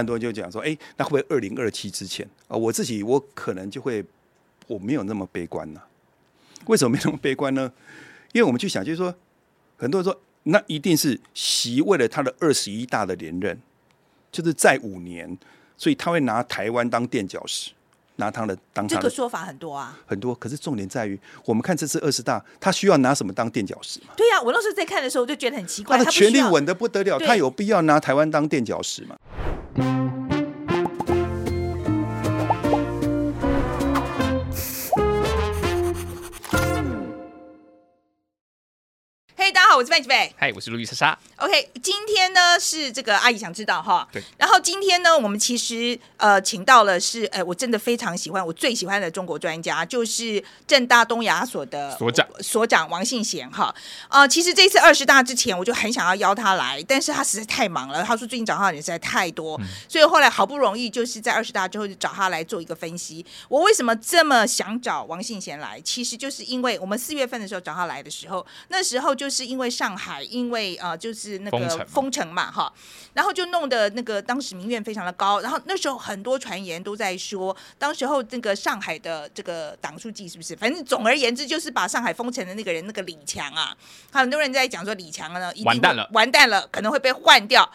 [0.00, 2.56] 很多人就讲说，哎，那会不会二零二七之前啊？
[2.56, 4.04] 我自己我可能就会
[4.68, 5.80] 我没有那么悲观呢。
[6.66, 7.72] 为什么没那么悲观呢？
[8.32, 9.12] 因为我们去想，就是说，
[9.76, 13.60] 很多人说，那一定是习为了他的二十一大的连任，
[14.30, 15.36] 就是在五年，
[15.76, 17.72] 所以他会拿台湾当垫脚石。
[18.20, 20.34] 拿他的当这个说法很多啊，很多。
[20.34, 24.12] 可是重点在于，我们看这次二十大，他需要拿什么当垫脚石嘛？
[24.16, 25.98] 对呀，我那时候在看的时候，我就觉得很奇怪。
[25.98, 29.16] 他的权力稳的不得了，他有必要拿台湾当垫脚石吗？
[39.78, 41.16] 我是范吉贝，嗨，我是路易莎莎。
[41.36, 44.20] OK，今天呢是这个阿姨想知道哈，对。
[44.36, 53.72] 然后今天呢，我们其实呃请到了是，哎，我真的非常喜欢，我最喜欢的中国专家就是正大东亚所的所长所长王信贤哈。
[54.08, 58.02] 啊，其实这次二十大之前，我就很想要邀他来，但是他实在太忙了。
[58.02, 59.56] 他说最近找他的人实在太多，
[59.88, 63.24] 所以后来好不容易就是在二十大之后就找他来做一个分析。
[63.48, 65.80] 我为什么这么想找王信贤来？
[65.82, 69.67] 其实就是因为我们四月份的时候找他来的时候，那时候就是因为。
[69.68, 72.72] 上海因为呃就是那个封城嘛哈，
[73.14, 80.54] 然后就弄得那个当时民怨非常的高，然后那时候很多传言都在说，当时候那个上海的这个党书记是不是？
[80.56, 83.76] 反正总而言之就是把上海封城的那个人那个李强啊，
[84.12, 87.70] 很多人在讲说李强呢完蛋了，完蛋了，可能会被换掉。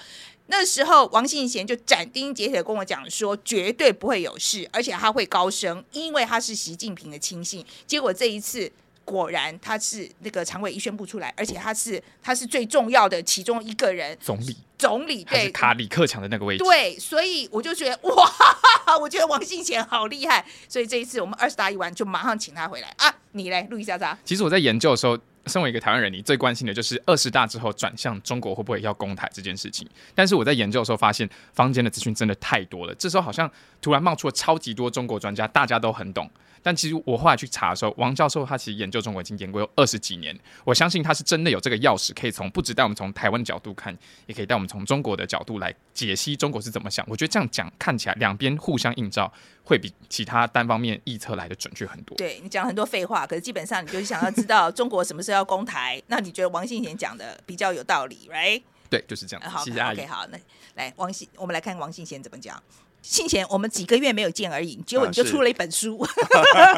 [0.48, 7.66] 那时候王信贤就斩钉截铁跟我讲说，绝对不会有事，而且他会高升，因为他是习近平的亲信。
[7.88, 8.72] 结果这一次。
[9.06, 15.52] 果然他是那个常委一宣布出来，而且他是他是最重要的其中一个人，总理，总理对。
[15.52, 22.94] 卡李克强的那个位置，对，所以我就觉得哇，我觉得王信贤好厉害，所以这一次我们二十大一完就马上请他回来。
[22.98, 24.18] 啊，你嘞录一下啥？
[24.24, 25.18] 其实我在研究的时候，
[25.48, 29.88] 身为一个台湾人，你最关心的就是二十大之后转向中国会不会要攻台这件事情。
[30.16, 33.50] 但是我在研究的时候发现，坊间的资讯真的太多了，这时候好像
[33.82, 36.30] 突然冒出了超级多中国专家，大家都很懂。
[36.66, 40.34] 但其实我后来去查的时候，王教授他其实研究中国已经研究有二十几年。
[40.64, 43.94] 我相信他是真的有这个钥匙，可以从不止带我们从台湾的角度看，
[44.28, 47.06] 也可以带我们从中国的角度来解析中国是怎么想。
[47.10, 49.30] 我觉得这样讲看起来两边互相映照，
[49.64, 52.18] 会比其他单方面预测来的准确很多。
[52.18, 58.62] 对你讲很多废话，可是基本上你就是想要知道中国什么时候要攻台，那你觉得王信贤讲的比较有道理，right？
[58.90, 59.50] 对，就是这样。
[59.50, 60.38] 好谢谢，OK，好，那
[60.76, 62.62] 来王信，我们来看王信贤怎么讲。
[63.04, 65.98] 信贤，我们几个月没有见而已，结果你就出了一本书。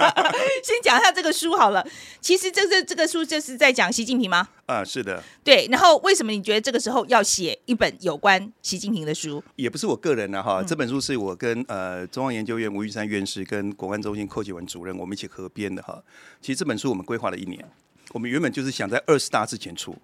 [0.65, 1.85] 先讲一下这个书好了。
[2.19, 4.49] 其实这这这个书就是在讲习近平吗？
[4.65, 5.23] 啊，是的。
[5.43, 9.43] 对，然后为什么你觉得这个时候要写一本有关习近平的书？
[9.55, 16.03] 也不是我个人的哈，这本书是我跟呃中央研究院吴玉山院士跟国安中心寇启文主任我们一起合编的哈。
[16.41, 17.63] 其实这本书我们规划了一年，
[18.13, 19.95] 我们原本就是想在二十大之前出，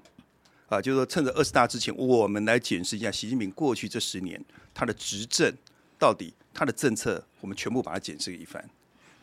[0.70, 4.40] 啊，就是说趁着二十大之前，我们来检视一下习近平过去这十年
[4.72, 5.52] 他的执政。
[6.02, 8.68] 到底他的政策，我们全部把它检视一番。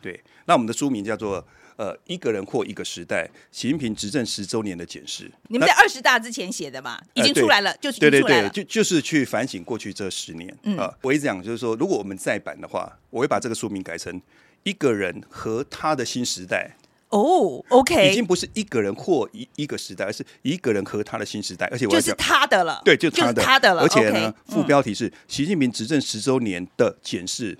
[0.01, 1.45] 对，那我们的书名叫做
[1.75, 5.29] “呃，一个人或一个时代”，习近平执政十周年的检视。
[5.49, 6.97] 你们在二十大之前写的嘛？
[7.15, 10.57] 已经出来了，就对对对，就就是去反省过去这十年。
[10.77, 14.21] 啊，我一直讲就是说，如果我们再版的话，我会把这个书名改成
[14.63, 16.77] “一个人和他的新时代”。
[17.09, 23.81] 哦，OK，已经不是一个人或一一个时代，而是一个人和他的新时代，而且我就是他的了，对，就是他的，他的了。
[23.81, 27.57] 而且呢，副标题是习近平执政十周年的检视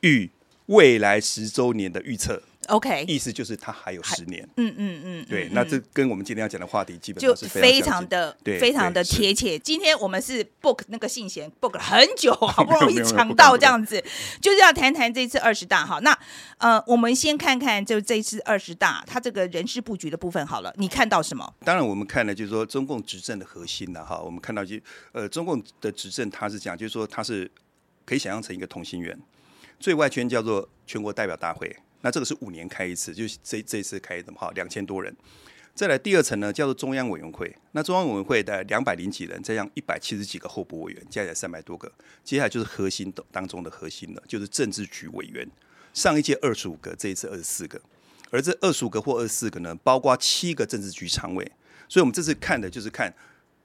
[0.00, 0.30] 与
[0.66, 2.42] 未来十周年的预测。
[2.70, 4.48] OK，意思就是他还有十年。
[4.56, 9.58] 嗯嗯嗯，对，那这跟我们今天要讲的话题基本就是非常的、非常的贴切。
[9.58, 14.02] 今天我们是 book 那个信贤 book 了很久， 好不容易抢到这样子，
[14.40, 15.84] 就是要谈谈这次二十大。
[15.84, 16.16] 哈，那
[16.58, 21.52] 呃，我们先看看就这次二十大，它这个人事布局的部分好了，你看到什么？
[21.64, 24.20] 当然，我们看了就是说中共执政的核心了哈。
[24.20, 24.76] 我们看到就
[25.12, 27.50] 呃，中共的执政，它是讲就是说它是
[28.04, 29.18] 可以想象成一个同心圆，
[29.78, 31.74] 最外圈叫做全国代表大会。
[32.02, 35.14] 那这个是五年开一次，就是这这次开的哈，两千多人。
[35.74, 37.54] 再来第二层呢，叫做中央委员会。
[37.72, 41.90] 那中央委员会的两百零几人，再加一百七十几个候补委员，加起来三百多个。
[42.24, 45.48] 接下来就是核心的当中的核心了，就是政治局委员。
[45.94, 47.80] 上一届二十五个，这一次二十四个。
[48.30, 51.52] 而这二十五个或二十四个呢，包括七个政治局常委。
[51.88, 53.14] 所以我们这次看的就是看。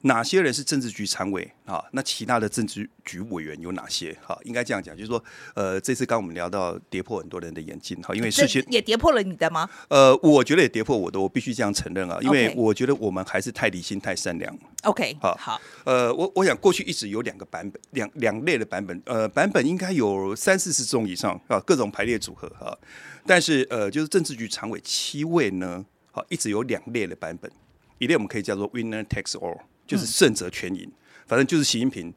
[0.02, 1.82] 哪些人是政治局常委啊？
[1.92, 4.16] 那其他的政治局委员有哪些？
[4.24, 5.22] 哈，应该这样讲，就是说，
[5.54, 9.68] 呃，这次刚我们聊到跌破很多人的眼镜，哈，因为事情也跌破了你的吗？
[9.88, 14.56] 呃，我觉得也跌破我的，我必须这样承认啊，因为我觉得我们还是太理性、太善良。
[14.84, 22.78] OK，好，好，呃，我我想过去一直有两个版本，两两类的版本，呃，版本应该有三四十种以上啊，各种排列组合哈。
[23.26, 27.50] 但是呃，就是政治局常委七位呢，好，一直有两类的版本，
[27.98, 29.58] 一类我们可以叫做 Winner takes all。
[29.86, 30.90] 就是胜者全赢，
[31.26, 32.12] 反正就是习近平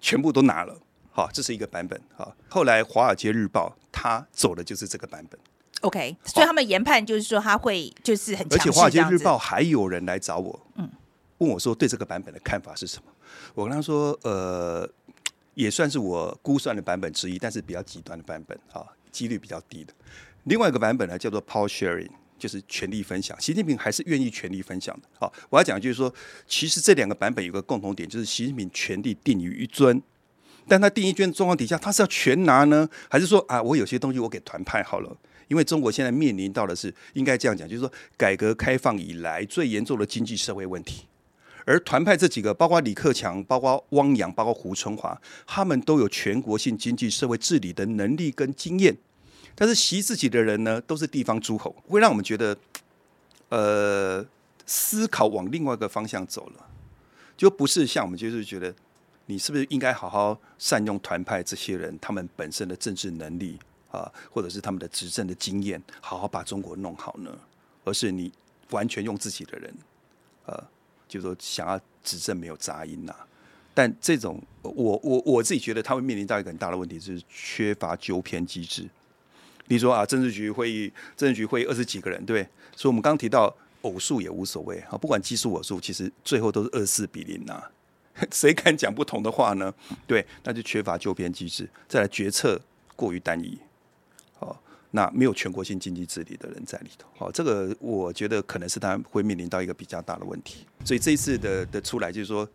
[0.00, 0.78] 全部都拿了，
[1.10, 5.38] 好，这是一个版本好，后来《华尔街日报》他走的就是这个版本
[5.80, 9.02] ，OK，所以他们研判就是说他会就是很而且《华尔街。
[9.10, 10.88] 日报》还有人来找我，嗯，
[11.38, 13.12] 问我说对这个版本的看法是什么？
[13.54, 14.88] 我跟他说，呃，
[15.54, 19.92] 也算是我估算的版本之一，但是比较极端的版本啊，几率比较低的。
[20.44, 22.10] 另外一个版本呢，叫做 power sharing，
[22.42, 23.40] 就是权力分享。
[23.40, 25.08] 习近平还是愿意权力分享的。
[25.16, 26.12] 好，我要讲就是说，
[26.48, 30.02] 其实这两个版本有个共同点，就是习近平权力定于一尊。
[30.66, 35.16] 但他定一尊状况底下，他是要全拿呢，还是说啊，我有些东西我给团派好了？
[35.46, 41.04] 因为中国现在面临到的是，应该这样讲，就是说改革开放以来最严重的经济社会问题。
[41.64, 45.16] 而团派这几个，包括李克强、包括汪洋、包括胡春华，
[45.46, 48.96] 他们都有全国性经济社会治理的能力跟经验。
[49.54, 52.56] 但是习自己的人呢，都是地方诸侯，会让我们觉得，
[53.48, 54.24] 呃，
[54.66, 56.66] 思考往另外一个方向走了，
[57.36, 58.74] 就不是像我们就是觉得，
[59.26, 63.58] 你是不是应该好好善用团派这些人他们本身的政治能力
[63.90, 67.30] 啊，或者是他们的执政的经验，好好把中国弄好呢？
[67.84, 68.32] 而是你
[68.70, 69.74] 完全用自己的人，
[70.46, 70.64] 呃，
[71.06, 73.14] 就是说想要执政没有杂音呐、
[73.74, 78.88] 但这种，我我我自己觉得他会面临到一个很大的问题，就是缺乏纠偏机制。
[79.72, 82.46] 比如说啊，政治局会议，政治局会议二十几个人，对？
[82.76, 87.58] 所以我们刚提到偶数也无所谓啊，不管奇数偶数，其实最后都是二四比零呐、
[88.30, 89.72] 谁敢讲不同的话呢？
[90.06, 91.66] 对，那就缺乏纠偏机制。
[91.88, 92.60] 再来，决策
[92.94, 93.58] 过于单一，
[94.40, 94.54] 哦，
[94.90, 100.66] 那没有全国性经济治理的人在里头，好、这个我觉得可能是他会面临到一个比较大的问题。
[100.84, 102.46] 所以这一次的的出来就是说，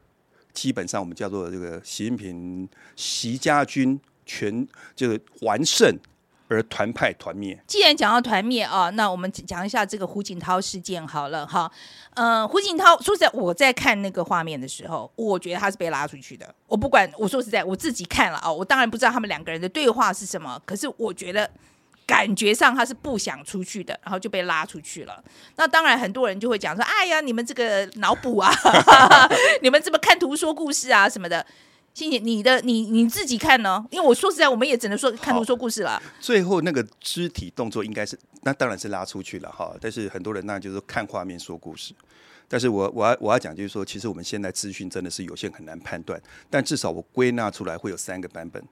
[0.53, 5.97] 基本上我们叫做这个习近平习家军全就是完胜，
[6.47, 7.57] 而团派团灭。
[7.67, 11.71] 既然讲到团灭啊，那我们讲一下这个胡锦涛事件好了哈。
[12.15, 16.53] 呃，胡锦涛说实在，我在看那个画面的时候，我觉得他是被拉出去的。
[16.67, 21.49] 我不管，我说实在，我自己看了啊，我当然不知道他们两个人的对话是什么，可是我觉得。
[22.07, 25.21] 感觉上他是不想出去的，然后就被拉出去了。
[25.57, 28.49] 那当然，很多人就会讲说：“哎呀，你们这个脑补啊，
[29.61, 31.45] 你们这么看图说故事啊什么的。”
[31.97, 33.83] 欣姐，你的你你自己看呢？
[33.89, 35.99] 因为我说实在，我们也只能说看图说故事了。
[36.19, 39.75] 最后那个肢体动作应该是，那当然是拉出去了哈。
[39.81, 41.95] 但是很多人那就是看画面说故事。
[42.47, 46.21] 但是我我要我要讲就是说，其实我们现在资讯真的是有限，很难判断。
[46.51, 48.63] 但至少我归纳出来会有三个版本。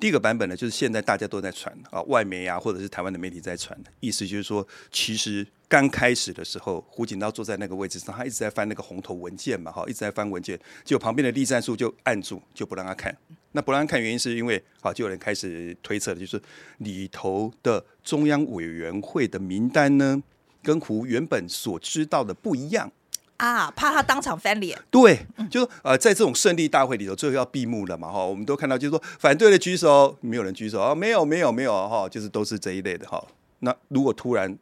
[0.00, 13.16] 第一个版本呢，就是现在大家都在传啊，外媒啊，或者是台湾的媒体在传的意思就是说，其实刚开始的时候，胡锦涛坐在那个位置上，他一直在翻那个红头文件嘛，哈，一直在翻文件，就旁边的栗战书就按住，就不让他看。
[13.52, 16.42] 那不让他看原因是因为好，就有人开始推测了，就是
[16.78, 20.20] 里头的中央委员会的名单呢，
[20.60, 22.90] 跟胡原本所知道的不一样。
[23.36, 24.78] 啊，怕他当场翻脸。
[24.90, 33.22] 对，就说呃，在这种胜利大会里头，最后要闭幕了嘛，哈，我们都看到，就是说反对的举手，没有人举手啊，没有，没有，没有，哈，就是都是这一类的哈。
[33.58, 34.56] 那如果突然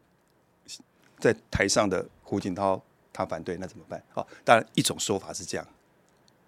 [1.18, 2.82] 在台上的胡锦涛
[3.12, 4.02] 他反对，那怎么办？
[4.12, 5.66] 好，当然一种说法是这样，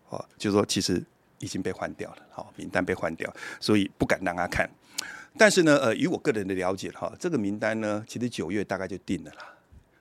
[0.08, 1.02] 哦，就是说其实
[1.38, 3.30] 已经被换掉了，好，名单被换掉，
[3.60, 4.68] 所以不敢让他看。
[5.36, 9.53] 但是呢，呃，以我个人的了解哈，这个名单呢，其实九月大概就定了啦。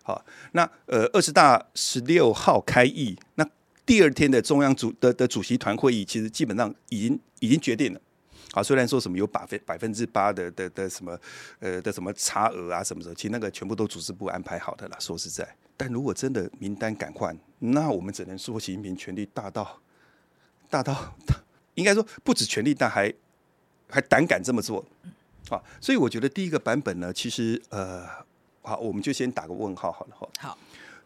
[0.05, 3.49] 好，那呃，二十大十六号开议，那
[3.85, 8.01] 第二天的中央主的的主席团会议，其实基本上已经已经决定了。
[8.51, 11.17] 好，虽然说什么有百分百分之八的的的什么
[11.59, 14.97] 呃的什么差额啊什么的，其实那个全部都组织部安排好的啦。
[14.99, 19.81] 说实在，但如果真的名单敢换，那我们只能说习近平权力大到
[20.69, 21.15] 大到，
[21.75, 23.11] 应该说不止权力大，还
[23.89, 24.85] 还胆敢这么做
[25.47, 25.63] 啊。
[25.79, 28.05] 所以我觉得第一个版本呢，其实呃。
[28.63, 30.27] 好，我们就先打个问号好了哈。
[30.39, 30.57] 好，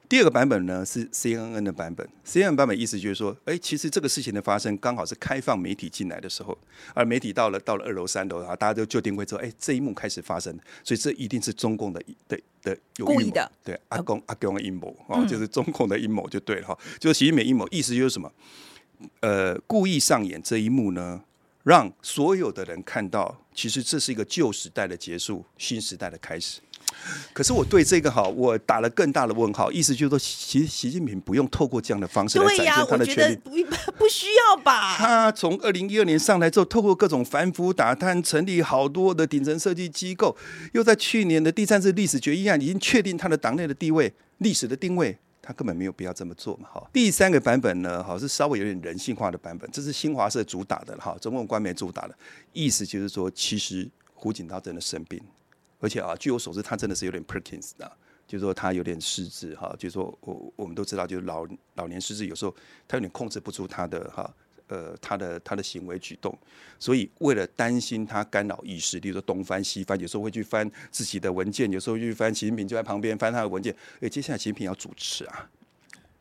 [0.07, 6.57] 第二个版本呢是 CNN 的版本，CNN 版本意思就是说，哎，其实这个事情的发生刚好是开放媒体进来的时候，
[6.93, 18.31] 而媒体到了到了二楼三楼啊，大家都就定位之后，哎，这一幕开始发生，所以这一定是中共的的的有故意的，对阿公阿公的阴谋啊，就是中共的阴谋就对了哈，就是习近平阴谋，意思就是什么？
[19.19, 21.21] 呃，故意上演这一幕呢，
[21.63, 26.61] 让所有的人看到，其实这是一个旧时代的结束，新时代的开始。
[27.33, 33.63] 可是我对这个哈，我打了更大的问号，意思就是说，习习近平不用透过这样的方式来展现他的权利。
[33.63, 34.95] 不不需要吧？
[34.97, 40.35] 他从二零一二年上来之后，透过各种反腐打探，成立好多的顶层设计机构，
[40.73, 45.17] 又在去年的第三次历史决议案已经确定他的党内的地位、历史的定位。
[45.39, 46.89] 他根本没有必要这么做嘛，哈。
[46.91, 52.13] 第三个版本呢，哈是稍微有点人性化的版本，这是新华社主打的哈，中共官媒主打的，
[52.51, 55.21] 意思就是说，其实胡锦涛真的生病，
[55.79, 57.91] 而且啊，据我所知，他真的是有点 Perkins 的，
[58.27, 62.55] 就是说他有点失智哈，就是说我我们都知道，就是老老年失智有时候
[62.87, 64.33] 他有点控制不住他的哈
[64.67, 66.37] 呃他的他的行为举动，
[66.79, 75.49] 所以为了担心他干扰议事，例如说东翻西翻，有时候会去翻自己的文件，有时候去翻习近平就在旁边翻他的文件，哎，接下来习近平要主持啊，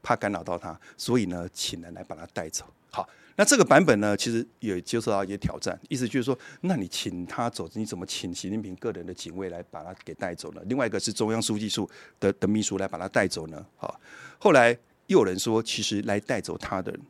[0.02, 2.64] 怕干扰到他，所以呢，请人来把他带走。
[2.92, 10.62] 好，那这个版本呢，其实也接受到一些挑战，意思就是说，那你请他走，你怎么请习近平个人的警卫来把他给带走呢？
[10.66, 11.88] 另外一个是中央书记处
[12.18, 13.64] 的的秘书来把他带走呢？
[13.76, 14.00] 好，
[14.38, 14.72] 后来
[15.08, 17.00] 又有人说，其实来带走他的人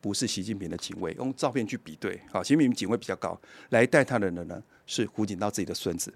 [0.00, 6.10] 不是习近平的警卫，用照片去比对，好，习近平警卫比较高，来带他的人呢是胡锦涛自己的孙子。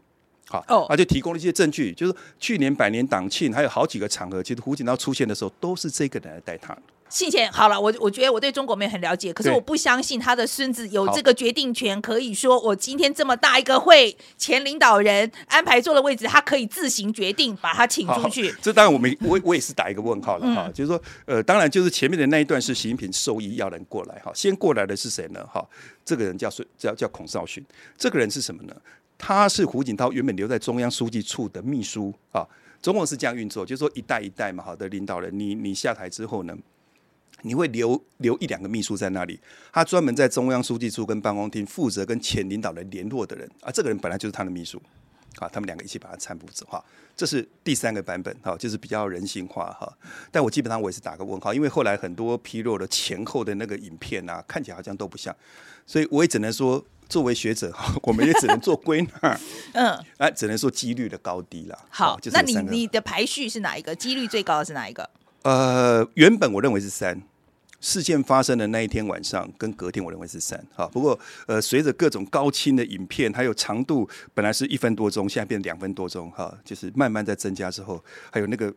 [0.48, 6.82] 好，哦他就提供了一些证据，就是去年百年党庆还有好几个场合，其实胡锦涛出现的时候，都是这个人来带他的。
[7.10, 18.54] 信前好了，我我觉得我对中国没有很了解，可是我不相信他的孙子有好这个决定权，可以说我今天这么大一个会，前领导人安排坐的位置，他可以自行决定把他请出去。
[18.62, 25.44] 这当然我们我我也是打一个问号了哈，嗯就是说呃，当然就是前面的那一段是习近平授意要人过来哈，先过来的是谁呢？
[25.52, 25.66] 哈，
[26.04, 27.64] 这个人叫孙叫叫孔少勋，
[27.98, 28.74] 这个人是什么呢？
[29.18, 32.46] 他是胡锦涛原本留在中央书记处的秘书啊。
[32.80, 36.56] 中共是这样运作，就是说一代一代嘛，好的领导人，你你下台之后呢，
[37.42, 39.40] 你会留留一两个秘书在那里，
[39.72, 44.80] 他专门在中央书记处跟办公厅负责跟前领导人联络的人啊，这个人本来就是他的秘书。
[45.38, 46.84] 啊，他们两个一起把他搀扶走哈，
[47.16, 49.90] 这是第三个版本哈，就是比较人性化哈。
[50.32, 55.34] 但我基本上我也是打个问号，因为后来很多披露的前后的那个影片啊，看起来好像都不像，
[55.86, 59.40] 所以我也只能说，作为学者哈，我们也只能做归纳，
[59.74, 61.78] 嗯，啊，只能说几率的高低啦。
[61.88, 63.94] 好，就是那你你的排序是哪一个？
[63.94, 65.08] 几率最高的是哪一个？
[65.42, 67.22] 呃，原本我认为是三，
[67.80, 70.62] 事件发生的那一天晚上跟隔天，我认为是三。
[70.74, 78.72] 哈，不过呃，随着各种高清的影片，还有长度本来是一分多钟，现在变两分多钟，哈，就是慢慢在增加之后，还有那个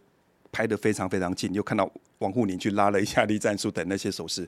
[0.51, 4.47] 拍的非常非常近，又看到王沪宁去拉了一下栗战书等那些手势，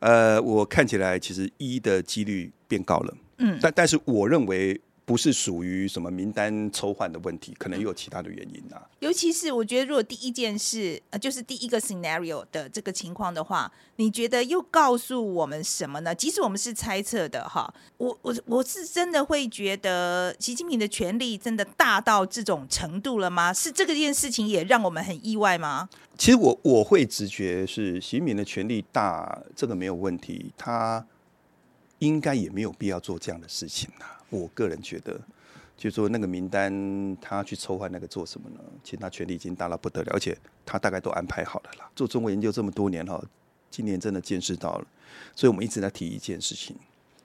[0.00, 3.58] 呃，我看起来其实一的几率变高了，嗯。
[3.60, 8.80] 但但是我认为不是属于什么名单抽换的问题，可能又有其他的原因啊。
[9.00, 16.14] 尤其是我觉得，如果第一件事呃，就是第一个 scenario 的这个情况的话，你觉得又告诉我们什么呢？
[16.14, 23.52] 即使我们是猜测的哈，我我我是真的会觉得习近平的权力真的大到这种程度了吗？
[23.52, 25.88] 是这个件事情也让我们很意外吗？
[26.16, 31.04] 其实我我会直觉是习近平的权力大，这个没有问题，他
[32.02, 34.04] 应该也没有必要做这样的事情呐。
[34.28, 35.20] 我个人觉得，
[35.76, 38.60] 就说那个名单他去抽换那个做什么呢？
[38.82, 41.88] 其实他权力已经大到不得了，而且他大概都安排好了啦。
[41.94, 43.22] 做中国研究这么多年哈，
[43.70, 44.86] 今年真的见识到了，
[45.36, 46.74] 所以我们一直在提一件事情，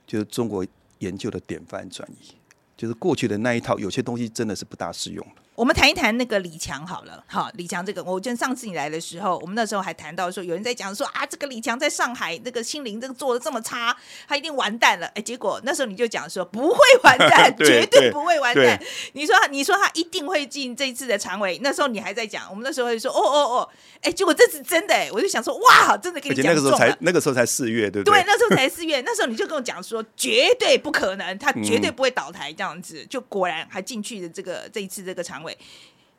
[0.05, 0.63] 就是中国
[0.99, 2.35] 研究的典范转移，
[2.75, 5.41] 就是过去的那一套有些东西真的是不大适用的。
[5.57, 13.97] 我们谈一谈那个李强好了，好，李强这个，我记得上次你来的时候，我们那时候还谈到说，有人在讲说啊，这个李强在上海那个心灵这个做的这么差，
[14.27, 15.07] 他一定完蛋了。
[15.15, 18.79] 哎，结果那时候你就讲说 不会完蛋，对绝对对不会完蛋。
[19.13, 23.69] 你说，你说他一定会进这一次的常委，那时候你还在讲，我们那时候会说哦哦哦，
[24.03, 26.69] 哎，结果这是真的哎，我就想说哇，真的给而且你讲中了。
[26.69, 35.46] 那个时候才那个时候才四月，对不对，对那时候才四月，那时候你就跟我讲说，绝对不可能，他绝嗯对不会倒台这样子，就果然还进去的这个这一次这个常委。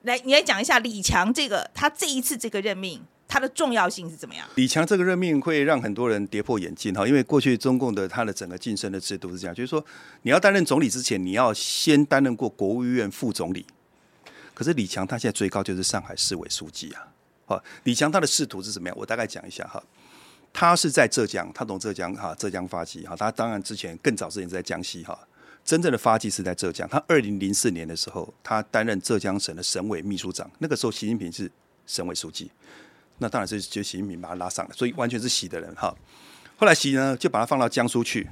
[0.03, 4.49] 来，你来讲一下李强这个他这一次这个任命，它的重要性是怎么样？
[4.55, 9.85] 李强这个任命会让很多人跌破眼镜哈，因为过去中共的他的整个晋升的制度是这样，就是说
[10.23, 13.67] 你要担任总理之前，你要先担任过国务院副总理。
[14.55, 17.07] 可是李强他现在最高就是上海市委书记啊。
[17.47, 18.97] 好，李强他的仕途是怎么样？
[18.99, 19.83] 我大概讲一下哈。
[20.53, 25.19] 他是在浙江，他从浙江哈浙江发迹哈，他当然之前更早之前是在江西哈。
[25.69, 31.51] 真正的发迹是在浙江，他二零零四年的时候，他担任浙江省的省委秘书长，那个时候习近平是
[31.87, 32.51] 省委书记。
[33.19, 35.95] 那当然是就习近平把他拉上来，所以完全是习的人哈。
[36.57, 38.27] 后来习呢就把他放到江苏去，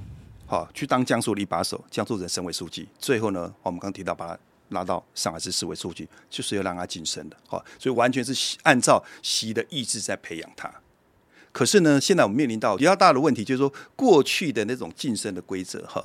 [0.46, 2.88] 好去当江苏的一把手，江苏省省委书记。
[2.98, 4.38] 最后呢，我们刚提到把他
[4.70, 10.72] 拉到上海市市委书记，就是要让他晋升的，好，所以完全是按照习的意志在培养他。
[11.52, 16.02] 可是呢，现在我们面临到比较大的问题，就是说过去的那种晋升的规则哈。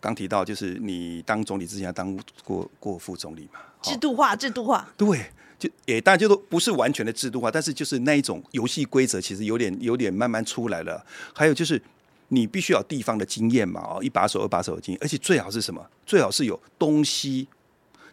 [0.00, 4.88] 刚提到就是你当总理之前要当过过副总理嘛，制度化，制度化。
[4.96, 5.26] 对，
[5.58, 11.04] 就也当然就说不是完全的制度化，但是就是那一种游戏规则，其实有点有点慢慢出来了。
[11.34, 11.80] 还有就是
[12.28, 15.86] 你必须要有地方的经验嘛，哦，一把手、二把手的经验，而且最好是什么？
[16.06, 17.46] 最好是有东西。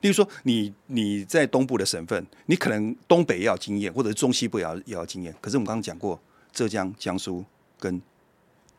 [0.02, 5.34] 例如说你，你在东部的省份，你可能东北也要经验，或者是中西部也要也要经验。
[5.42, 6.20] 可是我们刚刚讲过，
[6.52, 7.44] 浙江、江苏
[7.80, 8.00] 跟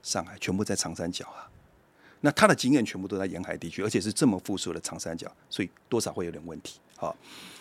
[0.03, 1.51] 上海全部在长三角啊。
[2.21, 6.81] 那他的经验全部都在沿海地区，而且是这么富庶的长三角，所以多少会有点问题。
[6.97, 7.17] 好，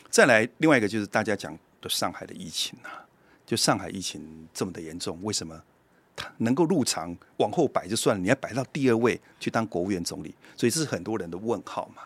[0.10, 3.06] 再来另外一个就是大家讲的上海的疫情啊，
[3.46, 5.62] 就上海疫情这么的严重，为什么
[6.16, 12.02] 他能够入场往后摆就算了，你要摆到第二位去当国务院总理，所以这是很多人的问号嘛。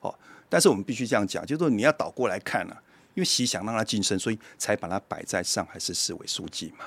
[0.00, 0.12] 哦，
[0.48, 2.82] 但是我们必须这样讲，就是说你要倒过来看啊，
[3.14, 6.84] 因为习想让他晋升，所以才把他摆在上海市市委书记嘛。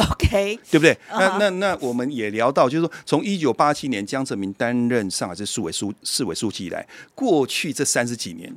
[0.00, 0.92] OK，对不对？
[1.08, 8.52] 啊那那那我们也聊到，就是说，从一九八七年江泽民担任上海市市委书市委书记以来，过去这三十几年，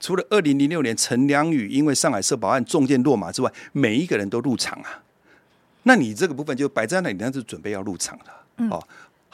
[0.00, 5.02] 除了二零零六年陈良宇因为上海社保案中箭落马之外，每一个人都入场啊。
[5.82, 8.82] 那你这个部分就摆在那里，那就准备要入场了、哦。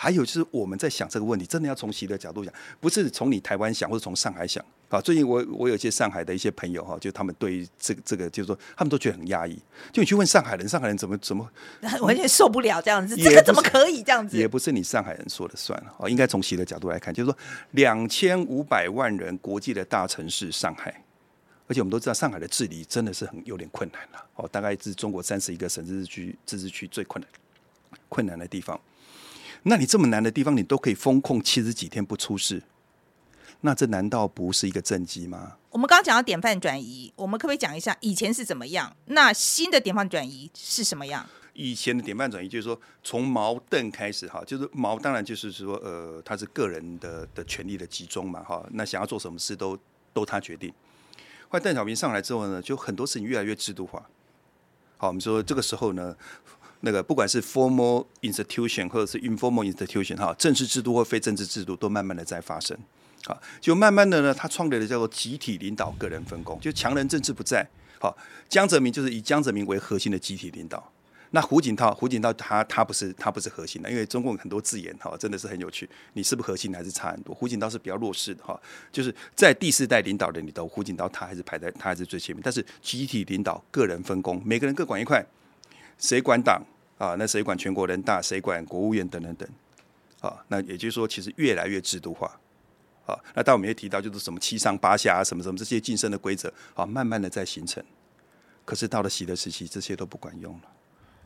[0.02, 5.00] 还有就是我们在想这个问题，真的要从习的角度讲，不是从你台湾想或者从上海想啊。
[5.00, 9.56] 最近我我有一些上海的一些朋友哈，就他们对于这个这个就是说，他们都觉得很压抑。
[9.92, 11.48] 就你去问上海人，上海人怎么怎么
[12.02, 14.48] 完全受不了这样子，也这个怎么可以这样子也？
[14.48, 17.38] 不是你上海人说了算了哦，应该从习的角度来看，就是说
[17.70, 20.90] 两千五百万人国际的大城市上海，
[21.68, 27.30] 而且我们都知道上海的治理真的是很有点困难了哦，大概是中国三十一个省自治区自治区最困难
[28.08, 28.80] 困难的地方。
[29.64, 32.62] 那你这么难的地方，你都可以封控七十几天不出事，
[33.60, 35.56] 那这难道不是一个政绩吗？
[35.70, 38.96] 我们刚刚讲到典范转移，我们可不可以讲一下以前是怎么样？
[39.06, 41.26] 那新的典范转移是什么样？
[41.54, 49.78] 以前的典范转移就是说，从毛邓开始哈，就是毛当然就是说，呃，他是个人的的权利的集中嘛哈，那想要做什么事都
[50.12, 50.72] 都他决定。
[51.48, 54.02] 后来邓小平上来之后呢，就很多事情越来越制度化。
[54.96, 56.16] 好，我们说这个时候呢，
[56.82, 62.76] 那个不管是 formal institution 或者是 informal institution 哈，正式制度或非正式制度都慢慢的在发生。
[63.24, 67.64] 好，就慢慢的呢，他创立了叫做集体领导、个人分工，就强人政治不在。
[68.00, 68.16] 好，
[68.48, 70.92] 江泽民就是以江泽民为核心的集体领导。
[71.30, 75.88] 那胡锦涛，胡锦涛他他不是他不是核心的，因为中共很多字眼哈，真的是很有趣。
[76.12, 77.32] 你是不是核心还是差很多？
[77.32, 78.60] 胡锦涛是比较弱势的哈，
[78.90, 82.42] 就是在第四代领导人里头，胡锦涛他还是排在他还是最前面。
[82.44, 85.24] 但是集体领导、个人分工，每个人各管一块，
[85.96, 86.60] 谁管党
[87.02, 87.16] 啊？
[87.18, 88.22] 那谁管全国人大？
[88.22, 89.48] 谁管国务院等等等
[90.20, 90.44] 啊？
[90.46, 92.38] 那也就是说，其实越来越制度化。
[93.04, 97.82] 啊，那但我们也提到，就是什么七上八下啊，什么什么这些晋升的规则啊，慢慢的在形成。
[98.64, 100.62] 可是到了习的时期，这些都不管用了。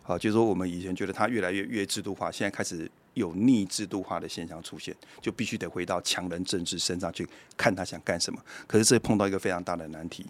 [0.03, 8.43] 好，就是说我们以前觉得它越来越越制度化，现在开始有逆制度化的现象出现，就必须得回到强人政治身上去看他想干什么。
[8.67, 10.25] 可是这碰到一个非常大的难题，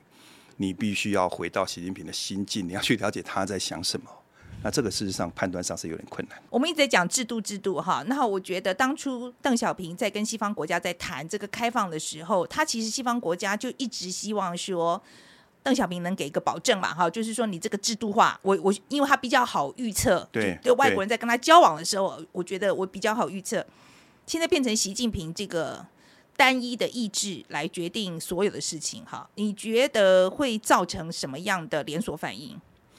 [0.57, 4.11] 你必须要回到习近平的心境，你要去了解他在想什么。
[4.62, 6.40] 那这个事实上判断上是有点困难。
[6.51, 15.03] 我们一直在讲制度制度哈，那我觉得当初邓小平在跟西方国家在谈这个开放的时候，他其实西方国家就一直希望说。
[15.62, 16.95] 邓小平能给一个保证嘛？
[16.95, 23.66] 哈，就是说你这个制度化，我我因为他比较好预测，对就对外国人在跟他交往的时候，我觉得我比较好预测。
[24.29, 25.85] 现在变成习近平这个
[26.37, 32.57] 单一的意志来决定所有的事情，哈，你觉得会造成什么样的连锁反应？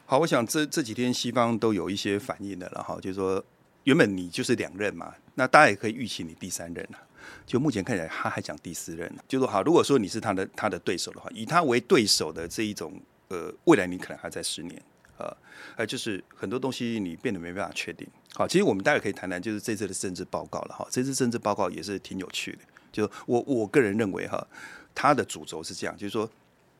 [0.09, 3.43] 好，我想这这几天西方都有一些反应的了哈，就是说
[3.83, 6.97] 原本你就是两任嘛，那大家也可以预期你第三任了。
[7.45, 12.93] 就目前看起来，他还讲第四任，就是说好，如果说你是他的他的对手的话，以他为对手的这一种
[13.27, 14.81] 呃，未来你可能还在十年
[15.17, 15.35] 啊，
[15.75, 18.07] 呃，就是很多东西你变得没办法确定。
[18.33, 22.59] 好，其实我们大概可以谈谈，就是这次的政治报告了哈，这次政治报告也是挺有趣的。
[22.93, 24.47] 就我我个人认为哈，
[24.95, 26.29] 它的主轴是这样，就是说。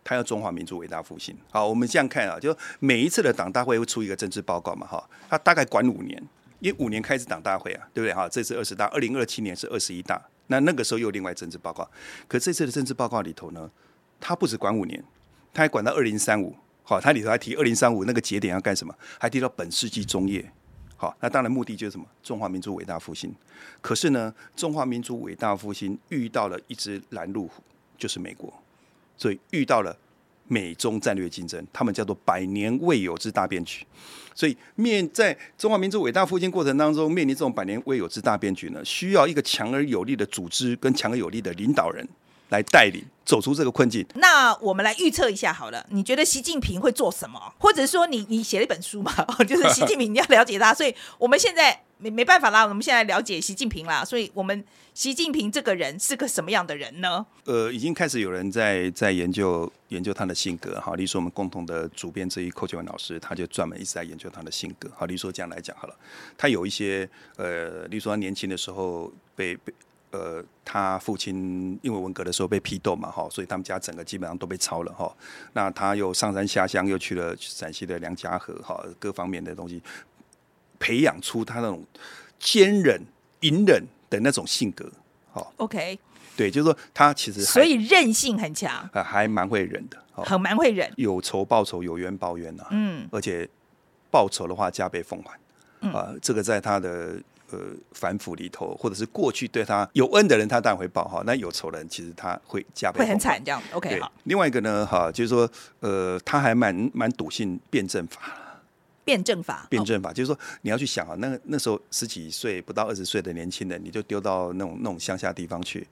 [0.08, 1.36] 他要中华民族伟大复兴。
[1.52, 6.18] 好，我们这样看啊，就每一次的党大会会出一个政治报告嘛，哈，他大概管五年，
[6.62, 8.14] 因为五年开始党大会啊，对不对？
[8.14, 11.86] 哈，这次二十大，二零二七年是二十一大，那那个时候又另外政治报告。
[12.26, 13.70] 可这次的政治报告里头呢，
[14.18, 15.04] 他不止管五年，
[15.54, 16.56] 他还管到二零三五。
[16.84, 20.50] 好，他里头还提二零三五那个节点要干什么，还提到本世纪中叶。
[20.96, 22.06] 好，那当然目的就是什么？
[22.24, 23.36] 中华民族伟大复兴。
[23.82, 27.62] 可是呢，中华民族伟大复兴遇到了一只拦路虎，
[27.98, 28.54] 就是美国。
[29.18, 29.98] 所以遇到了
[30.48, 33.86] 美中战略竞争，他们叫做百年未有之大变局。
[34.34, 42.08] 所以面在中华民族伟大复兴过程当中，面临这种百年未有之大变局呢，需要一个强而有力的组织跟强而有力的领导人
[42.50, 44.06] 来带领走出这个困境。
[44.14, 47.52] 那我们来预测一下好了，你觉得习近平会做什么？
[47.58, 49.12] 或者说你你写了一本书嘛，
[49.48, 57.26] 就是习近平你要了解他，所以我们现在没没办法啦，我们现在了解习近平啦，所以我们习近平这个人是个什么样的人呢？
[57.46, 64.90] 呃，已经开始有人在在研究研究他的性格哈，例如说我们共同的主编之一寇建文老师，他就专门一直在研究他的性格。
[64.96, 65.96] 好，例如说这样来讲好了，
[66.38, 69.74] 他有一些呃，例如说他年轻的时候被被
[70.10, 75.14] 呃，他父亲因为文革的时候被批斗嘛哈，所以他们家整个基本上都被抄了哈。
[75.52, 79.84] 那他又上山下乡，又去了陕西的梁家河哈，各方面的东西，
[80.88, 81.84] 培养出他那种
[82.40, 83.02] 坚忍、
[83.42, 84.90] 隐忍的那种性格。
[85.34, 86.00] 好，OK，
[86.38, 90.90] 对，就是说他其实所以韧性很强，呃还蛮会忍的，哦，很蛮会忍。
[90.96, 93.46] 有仇报仇，有冤报冤呐、嗯，而且
[94.10, 97.20] 报仇的话加倍奉还，啊，这个在他的
[97.52, 97.60] 呃
[97.92, 103.62] 反腐里头，或者是过去对他有恩的人，他当然会报哈；那有仇人，其实他会加倍会很惨这样。
[103.74, 105.50] OK，好，，另外一个呢，哈，就是说，
[105.82, 108.22] 呃，他还蛮蛮笃信辩证法。
[109.08, 115.88] 辩证法，哦辩证法，就是说你要去想啊，那个那时候十几岁不到二十岁的年轻人，你就丢到那种那种乡下地方去，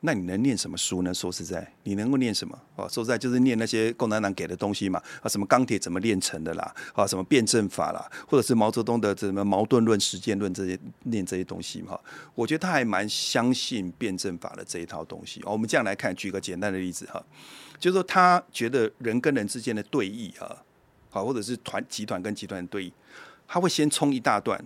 [0.00, 1.14] 那你能念什么书呢？
[1.14, 2.58] 说实在，你能够念什么？
[2.74, 11.96] 哦，说实在就是念那些共产党给的东西嘛，啊，什么钢铁怎么炼成的啦，啊，什么辩证法啦，或者是毛泽东的什么矛盾论、实践论这些念这些东西嘛。
[12.34, 15.40] 我觉得他还蛮相信辩证法的这一套东西。
[15.44, 17.24] 哦，我们这样来看，举个简单的例子哈，
[17.78, 20.64] 就是说他觉得人跟人之间的对弈啊。
[21.18, 22.92] 好，或者是团集团跟集团的对弈，
[23.48, 24.56] 他会先冲一大段，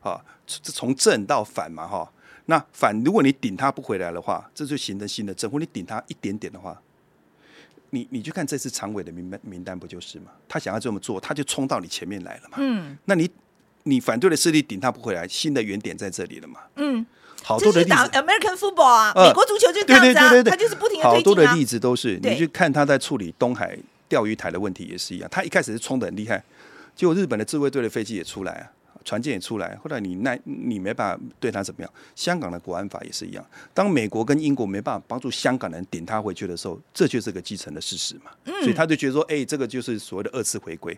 [0.00, 2.10] 啊，从从正到反嘛，哈。
[2.46, 6.80] 那反，如果你顶他不回来的话，这就形成新的正；或你顶他一点点的话，
[7.90, 10.30] 你你去看这次常委的名单名单不就是嘛？
[10.48, 12.56] 他想要这么做，他就冲到你前面来了嘛。
[12.58, 13.28] 嗯那你
[13.82, 16.60] 你反对的势力顶他不回来，新的原点在这里了嘛？
[16.76, 17.04] 嗯，
[17.42, 17.94] 好多的例子。
[17.94, 21.64] American football 啊，呃美国足球就是这对样子啊，对对对对，他就是不停的好多的例。
[21.64, 23.76] 子都是，你去看他在处理东海
[24.08, 26.42] 钓鱼台的问题也是一样，他一开始是冲的很厉害，
[26.94, 28.64] 结果日本的自卫队的飞机也出来啊，
[29.04, 31.92] 船舰也出来，后来你那你没办法对他怎么样。
[32.14, 38.30] 香港的国安法也是一样，当美国跟英国没办法帮助香港人顶他回去的时候，这就是个继承的事实嘛。
[38.44, 40.96] 所以他就觉得说，哎、这个就是所谓的二次回归。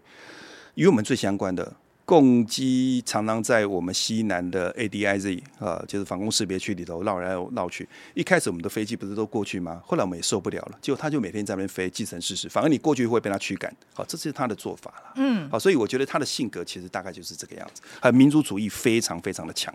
[0.75, 1.75] 与我们最相关的
[2.09, 7.87] 共机常常在我们西南的 ADIZ 啊，就是防空识别区里头绕来绕去。
[8.15, 9.83] 一开始我们的飞机不是都过去吗？
[9.85, 12.49] 后来我们也受不了了，结果他就每天在那边飞，继承事实。
[12.49, 15.13] 反而你过去会被他驱赶，好，这是他的做法了。
[15.17, 19.75] 嗯，好，所以我觉得他的性格其实大概就是这个样子，还有民族主义非常非常的强。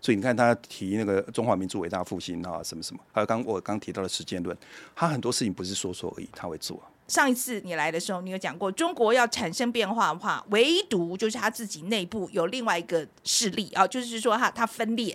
[0.00, 4.56] 所以你看他提那个中华民族伟大复兴啊，什么什么，还有刚我刚提到的实践论，
[4.96, 6.82] 他很多事情不是说说而已，他会做。
[7.12, 15.14] 上一次你来的时候，你有讲过，中国要产生变化的话，唯独就是他自己内部有另外一个势力啊，就是说他他分裂，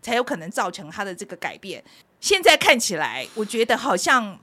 [0.00, 1.84] 才有可能造成他的这个改变。
[2.18, 4.40] 现在看起来，我觉得好像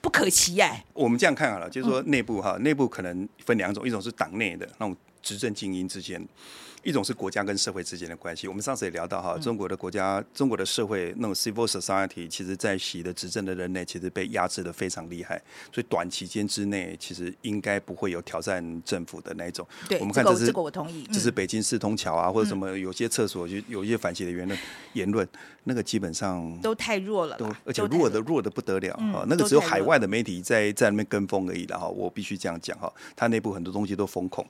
[0.00, 6.24] 不可期哎、我们这样看好了，就是说内部哈，内部可能分两种，一种是党内的那种执政精英之间，
[6.82, 8.46] 一种是国家跟社会之间的关系。
[8.46, 15.40] 我们上次也聊到哈，中国的国家、中国的社会那种 civil society，其实在习的执政的人内，其实被压制的非常厉害，
[15.72, 19.66] 所以短期间之内，其实应该不会有挑战政府的那一种。
[19.88, 24.58] 对，我们看这是这个这个我同意，这是嗯北京四通桥啊，或者什么有些厕所就有一些反习的言论
[24.94, 25.28] 言论，
[25.64, 29.24] 那个基本上都太弱了都，而且弱的弱的不得了嗯啊！
[29.28, 31.88] 那个只有海外的媒体在在那边跟风而已了哈。
[31.88, 34.46] 我必须这样讲哈，它内部很多东西都封控。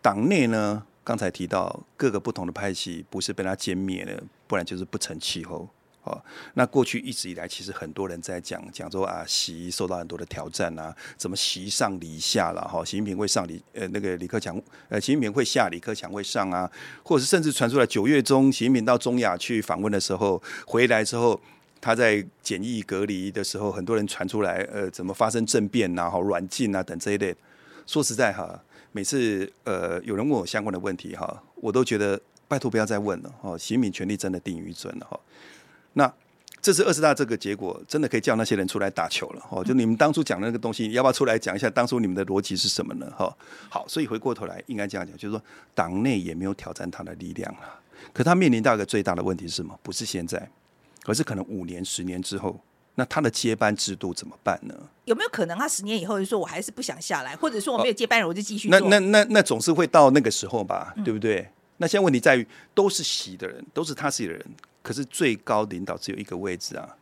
[0.00, 5.68] 党内呢，刚才提到各个不同的派系，不是被他歼灭了，不然就是不成气候。
[6.02, 6.20] 哦，
[6.54, 16.70] 那过去一直以来，其实很多人在讲讲说啊，习受到很多的挑战啊，怎么习上礼下了哈，习近平会上李呃那个李克强呃习近平会下，李克强会上啊，
[17.02, 21.40] 或者是甚至传出来九月中习近平到中亚去访问的时候，回来之后。
[21.80, 27.36] 他在检疫隔离的时候，很多人传出来，呃，怎么发生政变呐、哈软禁啊等这一类。
[27.86, 28.58] 说实在哈，
[28.96, 35.18] 每次呃有人问我相关的问题哈，我都觉得拜托不要再问了哦，习近平权力真的定于准了哈。
[35.94, 36.14] 那
[36.62, 39.64] 这次二十大这个结果，真的可以叫那些人出来打球了哦。
[39.64, 43.12] 就你们当初讲的那个东西，要不要出来讲一下当初你们的逻辑是什么呢？
[43.18, 43.36] 哈，
[43.68, 45.42] 好，所以回过头来应该这样讲，就是说
[45.74, 47.80] 党内也没有挑战他的力量了。
[48.12, 49.76] 可他面临到一个最大的问题是什么？
[49.82, 50.48] 不是现在，
[51.06, 52.60] 而是可能五年、十年之后，
[52.96, 54.74] 那他的接班制度怎么办呢？
[55.04, 58.78] 有没有可能他十年以后就说我还是不想下来，或者说我没有接班人，我就继续做？
[58.78, 61.48] 那那那那总是会到那个时候吧，对不对？
[61.78, 64.46] 那现在问题在于，都是习的人，都是他自己的人，
[64.80, 66.96] 可是最高领导只有一个位置啊，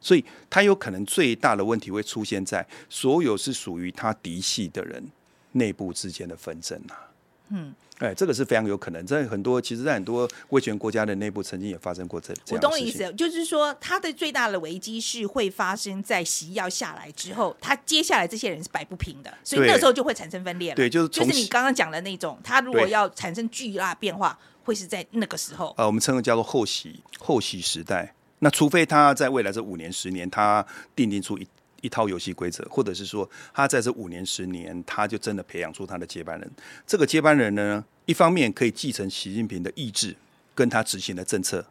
[0.00, 5.10] 所以他有可能最大的问题会出现在所有是属于他嫡系的人
[5.52, 7.06] 内部之间的纷争啊。
[7.50, 12.60] 嗯，哎，这个是非常有可能，在很多其实，在很多威权国家的内部，曾经也发生过这这我。
[12.60, 20.76] 懂你意思，就是说他的最大的危机是会发生在习要下来之后，他接下来这些人是摆不平的，所以那时候就会产生分裂了。
[20.76, 25.74] 对就是就是你刚刚讲的那种，他如果要产生巨大变化，会是在那个时候。
[25.78, 28.12] 呃，我们称为叫做后习后习时代。
[28.40, 30.62] 那除非他在未来这五年、十年，他
[30.94, 31.48] 奠定出一
[31.82, 36.50] 一套游戏规则，或者是说他在这五年、十年，他就真的培养出他的接班人。
[36.86, 40.16] 这个接班人呢，一方面可以继承习近平的意志，
[40.54, 41.64] 跟他执行的政策，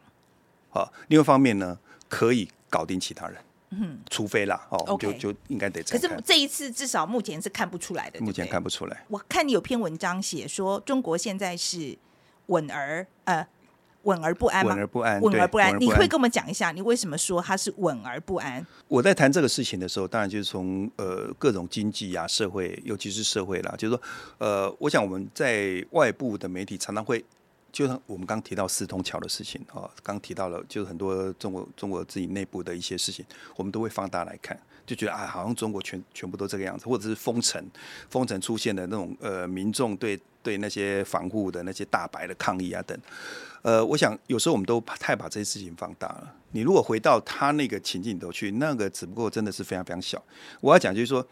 [0.70, 3.36] 啊；另外一方面呢，可以搞定其他人。
[3.70, 9.04] 嗯，除非啦，哦，就就应该得可是这一次至少目前是看不出来的，目前看不出来。
[9.08, 11.98] 我看你有篇文章写说，中国现在是
[12.46, 13.46] 稳而呃
[14.06, 14.74] 稳而不安吗？
[14.74, 18.64] 稳而不安，稳而不安，你会稳跟我们讲一下，你为什么说它是稳而不安？
[18.88, 24.02] 我在谈这个事情的时候，当然就是从呃各种经济啊、社会，尤其是社会啦，就是说，
[24.38, 27.24] 呃，我想我们在外部的媒体常常会，
[27.72, 33.24] 就像我们刚提到四通桥的事情啊，刚提到了就是很多中国中国自己内部的一些事情，
[33.56, 37.62] 我们都会放大来看，就觉得啊，好像中国全全部都这个样子，或者是封城，
[38.08, 42.96] 封城出现的那种呃民众对对那些防护的那些大白的抗议啊等。
[43.66, 46.32] 呃，我想有时候我们都太把这些事情放大了。
[46.52, 50.22] 你如果回到他那个情境里头去，那个只不过真的是非常非常小。
[50.60, 51.26] 我要讲就是说，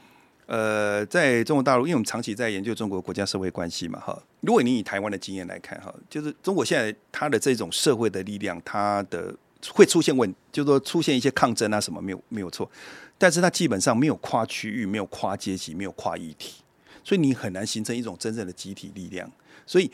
[0.47, 4.21] 呃，在中国大陆，因为我们长期在研究中国国家社会关系嘛，哈。
[4.41, 9.33] 如果你以台湾的经验来看，哈，就是中国现在它的这种社会的力量，它的
[9.69, 12.69] 会出现问，就是说出现一些抗争啊什么，没有没有错。
[13.17, 16.65] 但是它基本上没有跨区域，没有跨阶级，没有跨议题，
[17.05, 19.31] 所以你很难形成一种真正的集体力量。
[19.65, 19.89] 所以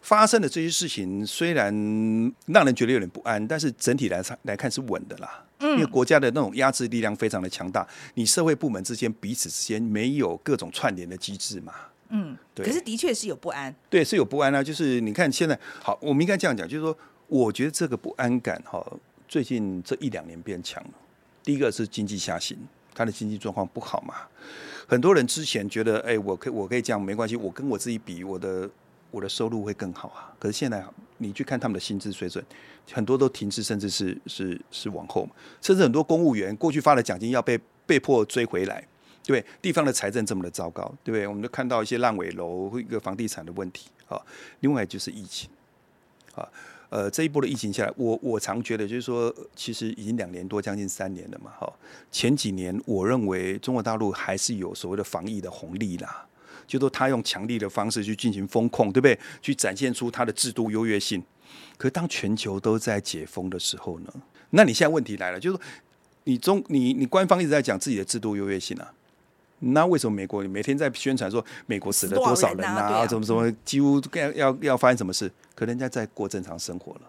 [0.00, 1.72] 发生的这些事情虽然
[2.46, 5.44] 让人觉得有点不安，但是整体来看来看是稳的啦。
[5.60, 11.72] 因为国家的那种压制力量非常的强大，你社会部门之间彼此之间没有各种串联的机制嘛。
[12.10, 13.74] 嗯，对可是的确是有不安。
[13.90, 14.62] 对，是有不安啊。
[14.62, 18.86] 就是你看现在，好，我们应该这样讲，就是说，我觉得这个不安感哈，
[19.26, 20.90] 最近这一两年变强了。
[21.42, 22.56] 第一个是经济下行，
[22.94, 24.14] 它的经济状况不好嘛。
[24.86, 28.70] 很多人之前觉得，哎、我可以我可以这样没关系，我跟我自己比，我的
[29.10, 30.34] 我的收入会更好啊。
[30.38, 30.84] 可是现在
[31.18, 32.44] 你去看他们的薪资水准，
[32.92, 35.28] 很多都停滞，甚至是是是往后，
[35.60, 38.86] 甚至很多公务员过去发的奖金要被被迫追回来。
[39.24, 39.44] 对？
[39.60, 41.26] 地方的财政这么的糟糕，对不对？
[41.26, 44.18] 我们都看到一些烂尾楼，一个房地产的问题啊。
[44.60, 45.50] 另外就是疫情
[46.34, 46.48] 啊，
[46.88, 51.50] 呃，这一波的疫情下来，我我常觉得就是说，其实已经两年多，将近三年了嘛。
[51.60, 51.70] 哈，
[52.10, 56.26] 前几年我认为中国大陆还是有所谓的防疫的红利啦，
[56.68, 59.18] 就说他用强力的方式去进行风控，对不对？
[59.42, 61.20] 去展现出他的制度优越性。
[61.76, 64.12] 可是当全球都在解封的时候呢，
[64.50, 65.58] 那你现在问题来了，就是
[66.24, 68.92] 你中你你官方一直在讲自己的制度优越性啊。
[69.60, 75.28] 那为什么美国每天在宣传说美国死了多少人啊怎么怎么几乎要要要发生什么事？
[75.56, 77.00] 可人家在过正常生活了，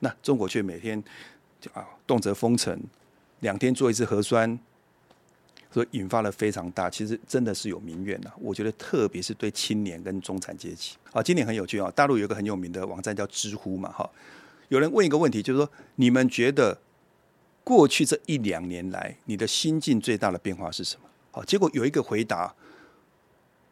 [0.00, 1.02] 那中国却每天
[1.58, 2.78] 就啊动辄封城，
[3.40, 4.58] 两天做一次核酸，
[5.76, 8.32] 所以引发了非常大，其实真的是有民怨的。
[8.40, 14.08] 我觉得特别是对青年跟中产阶级啊，今年很有趣啊，大陆有个很有名的网站叫知乎嘛，哈，
[14.68, 16.78] 有人问一个问题，就是说你们觉得
[17.62, 21.06] 过去这一两年来，你的心境最大的变化是什么？
[21.30, 22.54] 好，结果有一个回答，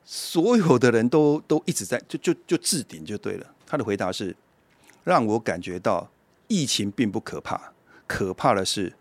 [0.04, 3.54] 所有的人都都一直在就就就置顶就对了。
[3.66, 4.36] 他的回答是
[5.04, 6.06] 让我感觉到
[6.48, 7.72] 疫情并不可怕，
[8.06, 8.92] 可怕的是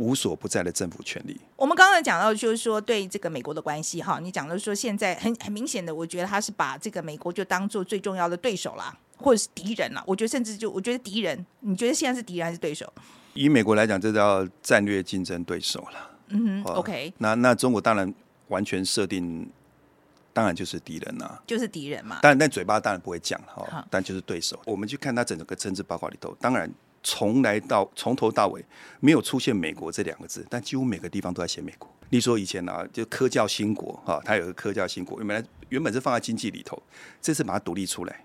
[0.00, 1.38] 无所不在的政府权利。
[1.56, 10.02] 我们刚刚讲到，就是说对这个美国的关系哈，你讲的说现在很很明显的，我觉得他是把这个美国就当做最重要的对手啦，或者是敌人啦。
[10.06, 12.90] 我觉得甚至就我觉得敌人，你觉得现在是敌人还是对手？
[13.34, 16.10] 以美国来讲，这叫战略竞争对手了。
[16.28, 18.12] 嗯，OK，那那中国当然
[18.48, 19.50] 完全设定，
[20.32, 22.20] 当然就是敌人呐、就是敌人嘛。
[22.22, 24.58] 当然，但嘴巴当然不会讲哈，但就是对手。
[24.64, 28.64] 我们去看他整个政治报告里头，当然从来到从头到尾
[29.00, 31.88] 没有出现“美国”这两个字，但几乎每个地方都在写美国。
[32.10, 36.80] 例如说以前啊，就科教兴国哈，它有个科教兴国，原来原本是放在经济里头，
[37.22, 38.24] 这次把它独立出来，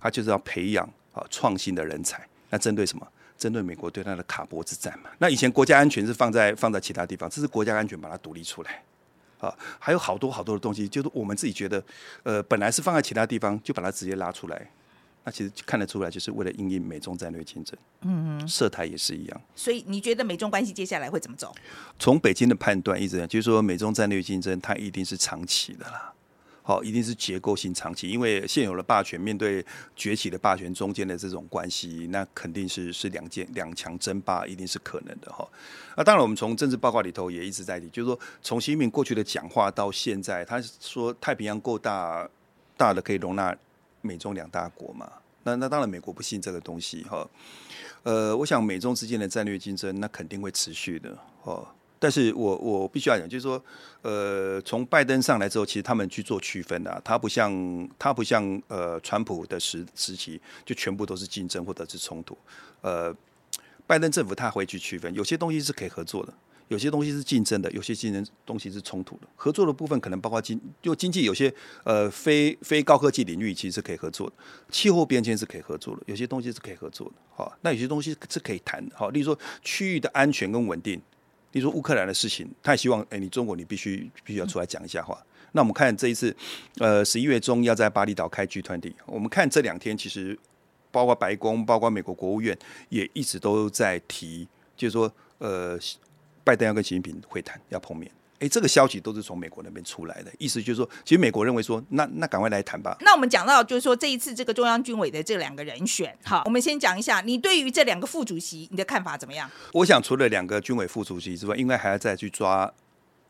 [0.00, 2.26] 它就是要培养啊创新的人才。
[2.50, 3.06] 那针对什么？
[3.36, 5.10] 针对美国对它的卡脖子战嘛。
[5.18, 8.82] 那以前国家安全是放在放在其他地方，这是国家安全把它独立出来。
[9.38, 11.80] 啊，还有好多好多的东西，就是我们自己觉得，
[12.24, 14.68] 呃，本来是放在其他地方，就把它直接拉出来。
[15.28, 17.78] 那其实看得出来，就是为了应应美中战略竞争。
[18.00, 19.40] 嗯嗯，涉台也是一样。
[19.54, 21.54] 所以你觉得美中关系接下来会怎么走？
[21.98, 26.14] 从北京的判断一直讲，就是说美中战略竞争它一定是长期的啦。
[26.62, 29.64] 好，一定是结构性长期，因为现有的霸权面对
[29.94, 35.46] 崛起的霸权中间的这种关系，那肯定是是两件两强争霸，一定是可能的哈。
[35.96, 42.26] 那当然，我们从政治报告里头也一直在提，就是说从习近平过去的讲话到现在，他说太平洋够大，
[42.76, 43.54] 大的可以容纳
[44.00, 45.10] 美中两大国嘛。
[45.44, 47.28] 那那当然，美国不信这个东西哈。
[48.02, 51.66] 呃，我想美中之间的战略竞争，那肯定会持续的哦。
[52.00, 53.62] 但是我我必须要讲，就是说，
[54.02, 62.38] 呃，从拜登上来之后，其实他们去做区分啊，他不像他不像呃川普的时时期，就全部都是竞争或者是冲突。
[62.82, 63.12] 呃，
[63.86, 66.32] 拜登政府他会去区分，有些东西是可以合作的，
[66.68, 69.22] 有些东西是竞争的，有些竞争东西是冲突的。
[69.34, 71.52] 合作的部分可能包括经，就经济有些
[71.84, 74.36] 呃非非高科技领域其实是可以合作的，
[74.70, 77.14] 气候变迁是可以合作的，有些东西是可以合作的。
[77.34, 78.94] 好，那有些东西是可以谈的。
[78.96, 81.00] 好，例如说区域的安全跟稳定。
[81.52, 85.18] 例如说乌克兰的事情，他也希望，哎，你中国你必须必须要出来讲一下话。
[85.52, 86.36] 那我们看这一次，
[86.76, 90.38] 呃，十一月中要在巴厘岛开 G20，我们看这两天其实，
[90.90, 92.56] 包括白宫，包括美国国务院，
[92.90, 95.78] 也一直都在提，就是说，呃，
[96.48, 98.10] 拜登要跟习近平会谈，要碰面。
[98.38, 102.96] 哎，这个消息都是从美国那边出来的，意思就是说，其实美国认为说，那那赶快来谈吧。
[103.02, 109.50] 那我们讲到就是说，这一次这个中央军委的这两个人选，好，我们先讲一下，你对于这两个副主席，你的看法怎么样？
[109.74, 112.72] 我想除了两个军委副主席之外，应该还要再去抓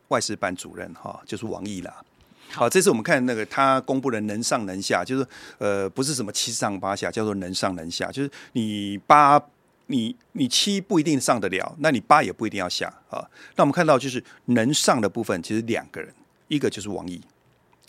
[0.07, 1.93] 外事办主任，哈，就是王毅啦。
[2.51, 5.27] 好，这次我们看那个他公布的能上能下，就是
[5.57, 9.43] 呃，不是什么七上八下，叫做能上能下，就是你八。
[9.91, 13.25] 你你七不一定上得了，那你八也不一定要下啊。
[13.55, 16.13] 那我们看到就是能上的部分，其实两个人，
[16.47, 17.19] 一个就是王毅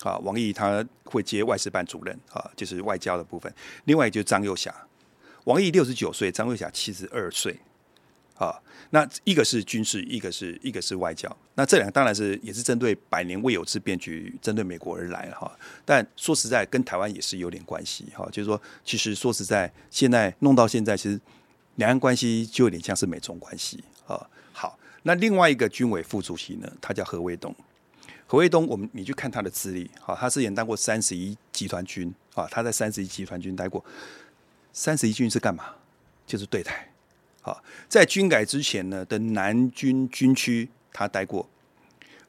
[0.03, 3.55] 啊，王毅他会接外事办主任啊，就是外交的部分。
[3.85, 4.75] 另外就是张幼霞，
[5.45, 7.61] 王毅六十九岁，张幼霞七十二岁
[8.35, 8.59] 啊。
[8.89, 11.31] 那一个是军事，一个是一个是外交。
[11.55, 15.55] 那这两个当然是也是针对百年未有之变局，针对美国而来哈。
[15.85, 18.27] 但说实在，跟台湾也是有点关系哈。
[18.33, 21.21] 就是说，其实说实在，现在弄到现在，其实。
[21.81, 24.29] 两岸关系就有点像是美中关系啊。
[24.53, 27.55] 好，那另外一个军委副主席呢，他叫何卫东。
[28.27, 33.83] 何卫东，我们你去看他的资历，好，他之前当过三十一集团军啊，他在三十一集团军待过。
[34.75, 35.65] 三十一军是干嘛？
[36.27, 36.87] 就是对台。
[37.41, 41.49] 好，在军改之前呢的南军军区他待过，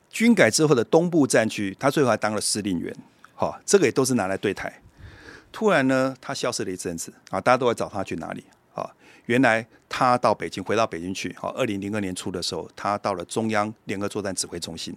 [0.09, 2.95] 军改之后的东部战区，他最后还当了司令员。
[3.35, 4.81] 好，这个也都是拿来对台。
[5.51, 8.45] 突然呢，他消失了一阵子啊，大家都在找他去哪里？
[9.31, 11.33] 原来他到北京，回到北京去。
[11.39, 14.93] 好，二零零二年初的时候，他到了中央联合作战指挥中心，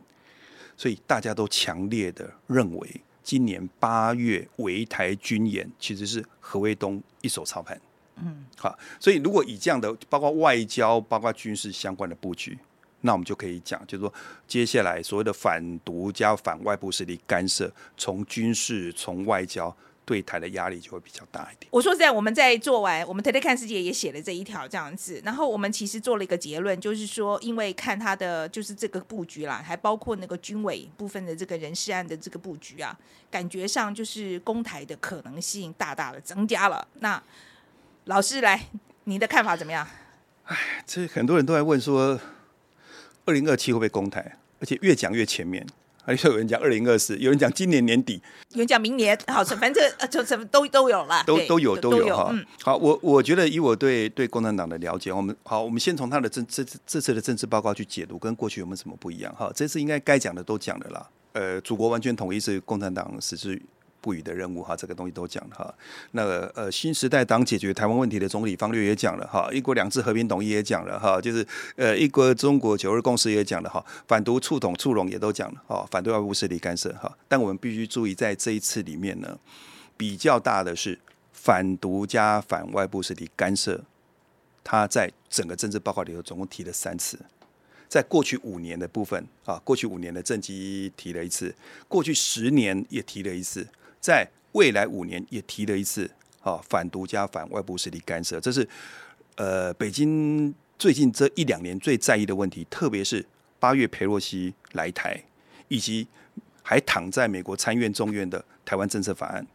[0.77, 7.81] 所以大家都强烈的认为，今年八月围台军演其实是何卫东一手操盘。
[8.16, 12.59] 嗯，好，所以如果以这样的包括外交、包括军事相关的布局，
[13.03, 14.12] 那我们就可以讲，就是说
[14.49, 19.73] 接下来所谓的反独加反外部势力干涉，从军事、从外交。
[20.05, 21.69] 对台的压力就会比较大一点。
[21.71, 32.99] 我说实在，我们在做完，我们特特看世界也写了这一条这样子，然后我们其实做了一个结论，就是说，因为看他的就是这个布局啦，还包括那个军委部分的这个人事案的这个布局啊，
[33.31, 36.87] 感觉上就是攻台的可能性大大的增加了。
[37.01, 37.23] 那
[38.05, 38.69] 老师来，
[39.05, 39.87] 你的看法怎么样？
[40.45, 42.21] 哎，这很多人都在问说，
[43.25, 44.37] 二零二七会不会攻台？
[44.61, 45.67] 而且越讲越前面。
[46.05, 52.35] 还有人讲二零二四，有人讲今年年底，有人讲明年，好，反正呃，就什么都都有了，都都有都有哈。
[52.62, 59.35] 好，我我觉得以我对对共产党的了解，我们好，我们先从他的政这这次的政治报告去解读，跟过去有没有什么不一样？
[59.35, 61.09] 哈，这次应该该讲的都讲了啦。
[61.33, 63.61] 呃，祖国完全统一是共产党实质。
[64.05, 65.75] 不语的任务哈，这个东西都讲了哈。
[66.11, 66.23] 那
[66.55, 77.17] 呃，新时代党解决台湾问题的总理方略也讲了哈，一国两制和平统一也讲了哈，就是呃，一国中国九二共识也讲了哈，反独促统促融也都讲了哈，反对外部势力干涉哈。
[77.27, 79.38] 但我们必须注意，在这一次里面呢，
[79.97, 80.99] 比较大的是
[81.33, 83.81] 反独加反外部势力干涉，
[84.62, 87.19] 他在整个政治报告里头总共提了三次，
[87.88, 91.55] 在过去五年的部分啊，过去五年的政绩提了一次，
[91.88, 93.67] 过去十年也提了一次。
[94.05, 96.11] 在未来五年也提了一次，
[96.43, 98.69] 啊，反独家反外部势力干涉，这是
[99.37, 103.25] 呃北京最近这一两年最在意的问题，特别是
[103.59, 105.19] 八月佩洛西来台，
[105.69, 106.07] 以及
[106.62, 109.47] 还躺在美国参院众院的台湾政策法案。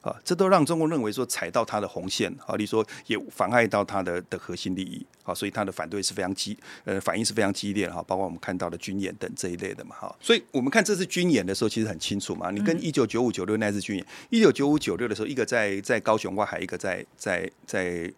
[0.00, 18.10] 啊，这都让中共认为说踩到他的红线，啊，你说也妨碍到他的的核心利益，啊，所以他的反对是非常激，呃，反应是非常激烈哈，包括我们看到的军演等这一类的嘛，哈，所以我们看这次军演的时候，其实很清楚嘛，你跟一九九五九六那次军演，一九九五九六的时候，一个在在高雄外海，一个在在在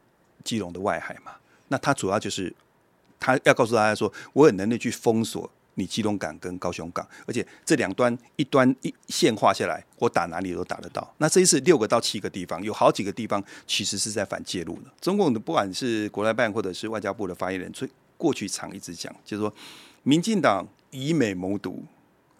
[0.44, 1.32] 基隆的外海嘛，
[1.66, 2.54] 那他主要就是
[3.18, 5.50] 他要告诉大家说，我有能力去封锁。
[5.74, 11.14] 你基隆港跟高雄港，而且这两端一端一线画下来，我打哪里都打得到。
[11.16, 14.90] 那这一次六个到七个地方，有好几个地方其实是在反介入的。
[15.00, 19.52] 中共的不管是国台办或者是外交部的发言人，最过去常一直讲，就是说，
[20.02, 21.82] 民进党以美谋独，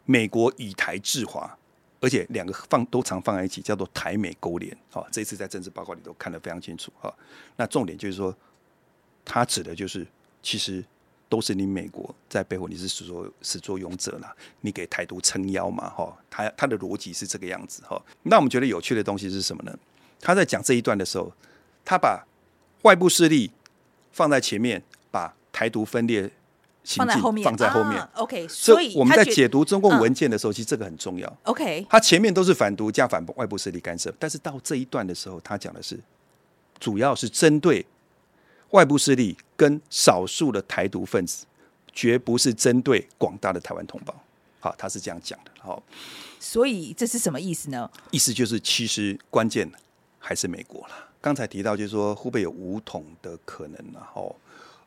[0.05, 1.59] 美国以台制华，
[2.01, 4.77] 而且两个放都常放在一起，叫做台美勾连。
[4.90, 6.92] 好，这一次在政治报告里头看得非常清楚。
[7.01, 7.11] 哈，
[7.57, 8.37] 那重点就是说，
[9.25, 10.07] 他指的就是
[10.42, 10.85] 其实。
[11.33, 17.99] 都是你美国在背后，你是始作始作俑者啦，你给台独撑腰嘛，哈，他他的逻辑是这个样子，哈。
[18.25, 19.74] 那我们觉得有趣的东西是什么呢？
[20.20, 21.33] 他在讲这一段的时候，
[21.87, 22.22] 他把
[22.83, 23.51] 外部势力
[24.12, 26.30] 放在前面，把台独分裂
[26.85, 28.07] 放在后面，放在后面。
[28.16, 31.39] OK，所以我们在解读中共文件的时候，其实这个很重要。
[31.45, 35.99] OK，他前面都是反独加反外部势力干涉，但是到这一段的时候，他讲的是
[36.78, 37.87] 主要是针对。
[38.73, 41.47] 外部势力跟少数的台独分子，
[41.93, 44.14] 绝不是针对广大的台湾同胞。
[44.61, 45.51] 好，他是这样讲的。
[45.59, 45.83] 好，
[46.39, 47.91] 所以这是什么意思呢？
[48.11, 49.70] 意思就是，其实关键
[50.18, 51.11] 还是美国了。
[51.20, 54.35] 刚才提到就是说会不会有武统的可能然后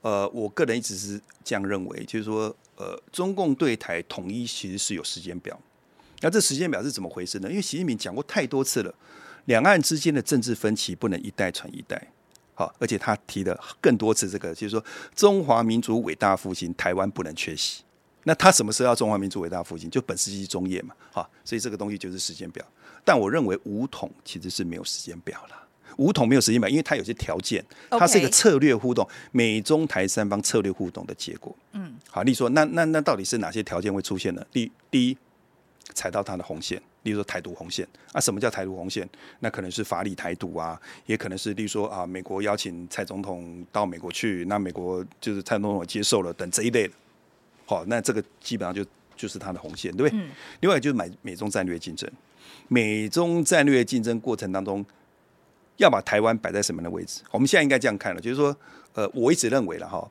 [0.02, 5.60] 呃，我个人一直是这样认为，就是说呃，中共对台统一其实是有时间表。
[6.22, 7.50] 那这时间表是怎么回事呢？
[7.50, 8.94] 因为习近平讲过太多次了，
[9.46, 12.12] 两岸之间的政治分歧不能一代传一代。
[12.56, 14.84] 好，而且他提了更多次这个，就是说
[15.14, 17.84] 中华民族伟大复兴，台湾不能缺席。
[18.24, 19.88] 那他什么时候要中华民族伟大复兴？
[19.90, 20.96] 就本世纪中叶嘛。
[21.12, 22.66] 好，所以这个东西就是时间表。
[23.04, 25.62] 但我认为武统其实是没有时间表了。
[25.98, 31.56] 武统没有时间表，因为它有些条件，它是一个策略互动，美中台三方策略互动的结果。
[31.74, 34.44] 嗯，好，你说那那那到底是哪些条件会出现呢？
[34.52, 35.18] 第第一，
[35.94, 38.20] 踩到他的红线，例如说台独红线啊。
[38.20, 39.10] 什么叫台独红线？
[39.40, 46.94] 那可能是法理台独啊，也可能是例如说啊，美国邀请蔡总统到美国去，那美国就是蔡总统接受了等这一类的。
[47.66, 48.86] 好，那这个基本上就
[49.16, 50.26] 就是他的红线，对不对？
[50.60, 52.12] 另外就是美美中战略竞争，
[52.68, 54.86] 美中战略竞争过程当中。
[55.78, 57.20] 要把台湾摆在什么样的位置？
[57.32, 58.56] 我们现在应该这样看了，就是说，
[58.94, 60.10] 呃，我一直认为了哈，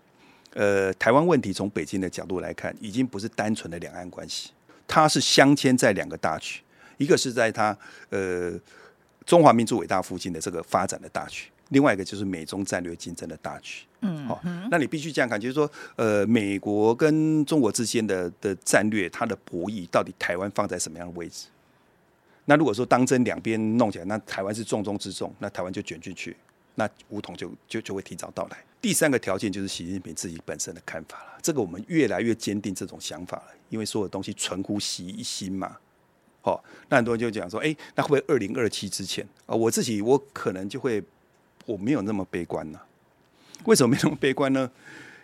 [0.53, 4.51] 呃，台湾问题从北京的角度来看，已经不是单纯的两岸关系，
[4.87, 6.61] 它是镶嵌在两个大区，
[6.97, 7.77] 一个是在它
[8.11, 8.53] 呃
[9.27, 13.87] 中华民族伟大复兴的这个发展的大区，另外一个就是美中战略竞争的大区。
[14.01, 14.41] 嗯，好，
[14.71, 21.47] 那你必须这样看，就是说，呃，美国跟中国之间的的战略，它的博弈到底台湾放在什么样的位置？
[22.45, 26.37] 那如果说当真两边弄起来，那台湾是重中之重，那台湾就卷进去，
[26.75, 28.59] 那武统就就就会提早到来。
[28.83, 35.79] 第三个条件就是习近平自己本身的看法了，这个我们越来越坚定这种想法了，因为所有东西存乎习一心嘛。
[36.45, 39.57] 好，那很多人就讲说，哎，那会不会二零二七之前啊？
[39.57, 41.03] 我自己我可能就会
[41.65, 42.79] 我没有那么悲观呢。
[43.65, 44.71] 为什么没那么悲观呢？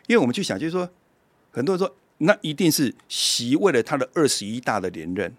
[0.07, 0.89] 因为我们去想，就是说，
[1.51, 5.31] 很多人说，那一定是习为了他的二十一大的连任。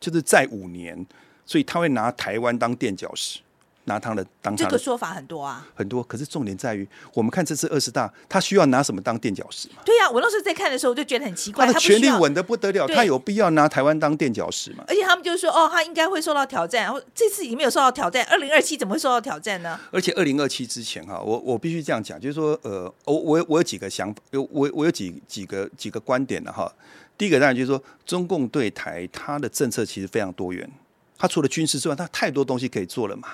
[0.00, 1.06] 就是在五年，
[1.46, 3.40] 所以他会拿台湾当垫脚石，
[3.84, 6.02] 拿他的当这个说法很多啊，很多。
[6.02, 9.82] 可是重点在于，我们看这次二十大，他需要拿什么当垫脚石吗？
[9.84, 14.84] 对呀，我那时候在看的时候，我就觉得很奇怪，他的权力稳的不得了，他有必要拿台湾当垫脚石吗？
[14.88, 16.84] 而且他们就说，哦，他应该会受到挑战。
[16.84, 19.78] 然后这次已经没有受到挑战，二零二七怎么会受到挑战呢？
[19.90, 26.72] 而且二零二七之前哈，我我必须这样讲，就是说，呃，我我我有几个想法，有我我有几几个几个观点的哈。
[27.16, 30.68] 第一个当然就是说，中共对台他的政策其实非常多元，
[31.16, 33.28] 他除了军事之外，他太多东西可以做了嘛。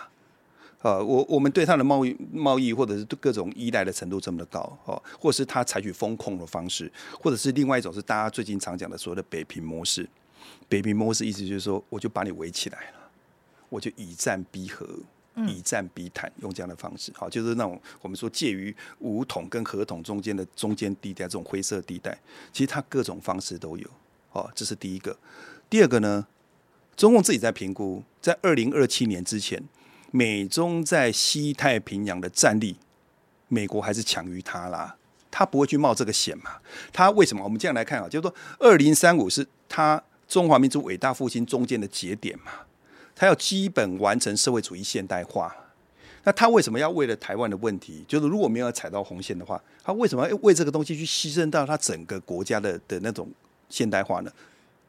[0.82, 10.08] 呃，我我们对它的贸易贸易或者是各种依赖的程度这么的高，哦，或者是它采取风控的方式，或者是另外一种是大家最近常讲的所谓的北平模式。
[10.68, 13.10] 北平模式意思就是说，我就把你围起来了，
[13.68, 14.86] 我就以战逼和。
[15.46, 22.18] 以战逼谈，用这样的方式，好，就是那种我们说介于武统跟合统中间的中间地带，这种灰色地带，
[22.52, 23.88] 其实它各种方式都有，
[24.32, 25.16] 哦，这是第一个。
[25.70, 26.26] 第二个呢，
[26.94, 29.62] 中共自己在评估，在二零二七年之前，
[30.10, 32.76] 美中在西太平洋的战力，
[33.48, 34.96] 美国还是强于他啦，
[35.30, 36.58] 他不会去冒这个险嘛？
[36.92, 37.44] 他为什么？
[37.44, 42.52] 我们这样来看啊，就是说，二零三五是他中华民族伟大复兴中间的节点嘛？
[43.14, 45.54] 他要基本完成社会主义现代化，
[46.24, 48.04] 那他为什么要为了台湾的问题？
[48.08, 53.30] 就是如果没有踩到红线的话，他为什么要为这个东西去牺牲到他整个国家的的那种
[53.68, 54.32] 现代化呢？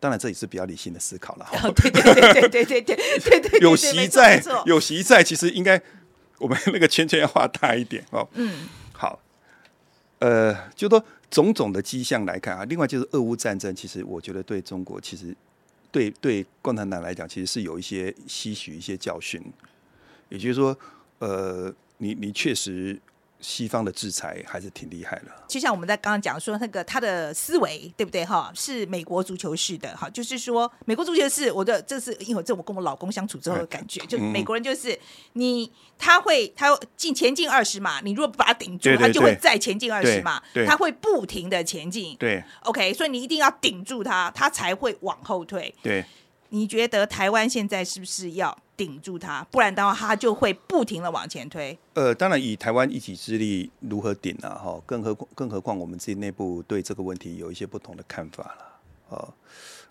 [0.02, 1.48] 当然，这也是比较理性的思考了。
[1.76, 5.80] 对对对对对对对 对，有习在，有习在，其实应该
[6.40, 8.28] 我们那个圈圈要画大一点哦。
[8.34, 9.20] 嗯，好，
[10.18, 15.36] 呃，就说种种的迹象来看啊，另外就是俄乌战争，其实我觉得对中国其实。
[15.92, 19.40] 对对，共产党来讲，其实是有一些吸取一些教训，
[20.30, 20.76] 也就是说，
[21.20, 23.00] 呃，你你确实。
[23.42, 28.52] 西方的制裁还是挺厉害的，就像我们在刚刚讲说，那个他的思维对不对哈？
[28.56, 34.98] 是美国足球式的哈，就是说美国足球是，我的这是因为这我跟我老公相处之后的感觉，就美国人就是
[35.34, 42.16] 你他会他进前进二十码，你如果不把他顶住，他就会再前进二十码，他会不停的前进。
[42.18, 45.74] 对，OK，所以你一定要顶住他，他才会往后退。
[45.82, 46.06] 对。
[46.54, 49.46] 你觉得台湾现在是不是要顶住它？
[49.52, 51.78] 不然的话，它就会不停的往前推。
[51.94, 54.50] 呃，当然，以台湾一己之力如何顶啊？
[54.56, 58.80] 哈，更何况更何况我们自己内部对这个问题有一些不同的看法了。
[59.10, 59.34] 哦，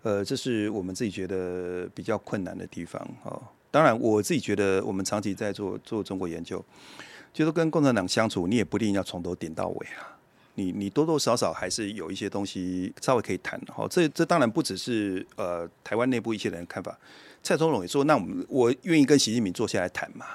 [0.03, 3.01] 呃，这是我们自己觉得比较困难的地方。
[3.23, 6.61] 哦，当然，我自己觉得我们长期在做做中国研究，
[7.33, 10.19] 就是跟共产党相处，你也不一定要从头顶到尾啊。
[10.61, 16.99] 你你多多少少还是有一些东西稍微可以谈的哈，这这当然不只是呃台湾内部一些人的看法，
[17.43, 20.27] 蔡总统也说，那我们我愿意跟习近平坐下来谈嘛，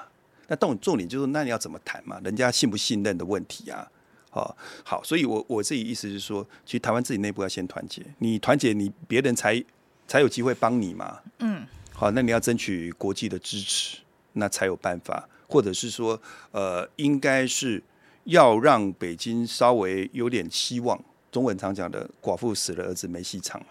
[0.48, 3.88] 那重重点就是那你要怎么谈嘛，人家信不信任的问题啊，
[4.32, 9.62] 哦，好，所以我我自己意思是说，其实台湾自己内部要先团结，你团结你别人才
[10.08, 13.98] 才有机会帮你嘛，嗯，好，那你要争取国际的支持，
[14.32, 15.28] 那才有办法。
[15.48, 16.20] 或者是说
[16.50, 17.80] 呃，应该是
[18.26, 20.96] 要让北京稍微有点希望。
[21.32, 23.66] 中文常讲的“寡妇死了，儿子没戏唱”了。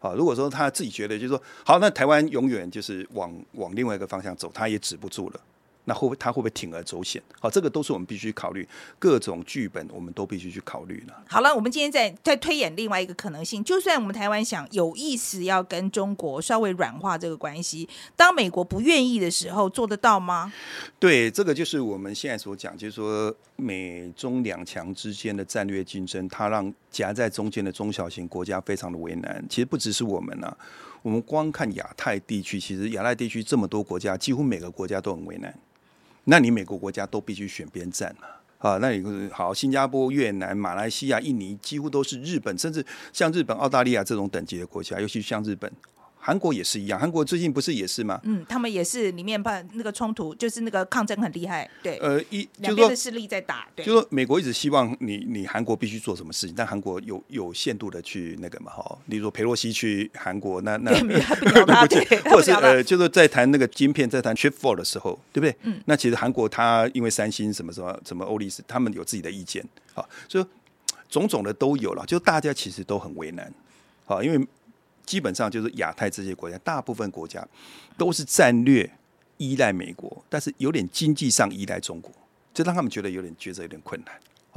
[0.00, 5.40] 啊，如果说他自己觉得就是说好，那台湾永远就是往往另外一个方向走，他也止不住了。
[5.88, 7.22] 那会不会他会不会铤而走险？
[7.40, 8.68] 好，这个都是我们必须考虑，
[8.98, 11.22] 各种剧本我们都必须去考虑了。
[11.28, 20.52] 好了，我们今天在在推演另外一个可能性，就算我们台湾想有意思要跟中国稍微软化这个关系，当美国不愿意的时候，做得到吗？
[20.98, 29.44] 对，这个就是我们现在所讲，就是说美中两强之间的战略竞争，它让夹在中间的中小型国家非常的为难。
[29.48, 30.56] 其实不只是我们啊，
[31.02, 35.56] 我们光看亚太地区，其实亚太地区这么多国家，几乎每个国家都很为难。
[36.28, 38.26] 那你美国国家都必须选边站嘛？
[38.58, 45.70] 啊，那你好，新加坡、越南、马来西亚、印尼，几乎都是日本，甚至像日本、澳大利亚这种等级的国家，尤其像日本。
[46.26, 48.20] 韩国也是一样，韩国最近不是也是吗？
[48.24, 51.98] 嗯，他们也是里面把那个冲突，就是那个抗争很厉害，对。
[51.98, 53.86] 呃，一两边的势力在打，对。
[53.86, 60.92] 就说美国一直希望你，你韩国必须做什么事情，但韩国有有限度的去那个嘛，哈，例如说佩洛西去韩国，那那
[62.28, 65.54] 或者是呃，就是在谈那个晶片，在谈 Chip Four 的时候，对不对？
[65.62, 65.80] 嗯。
[65.84, 69.64] 那其实韩国它因为三星什么什么什么欧力士，他们有自己的意见，
[69.94, 70.44] 好，所以
[71.08, 73.48] 种种的都有了，就大家其实都很为难，
[74.04, 74.44] 好，因为。
[75.06, 77.46] 基本上就是亚太这些国家，大部分国家
[77.96, 78.90] 都是战略
[79.38, 82.12] 依赖美国，但是有点经济上依赖中国，
[82.52, 84.14] 这让他们觉得有点抉择有点困难。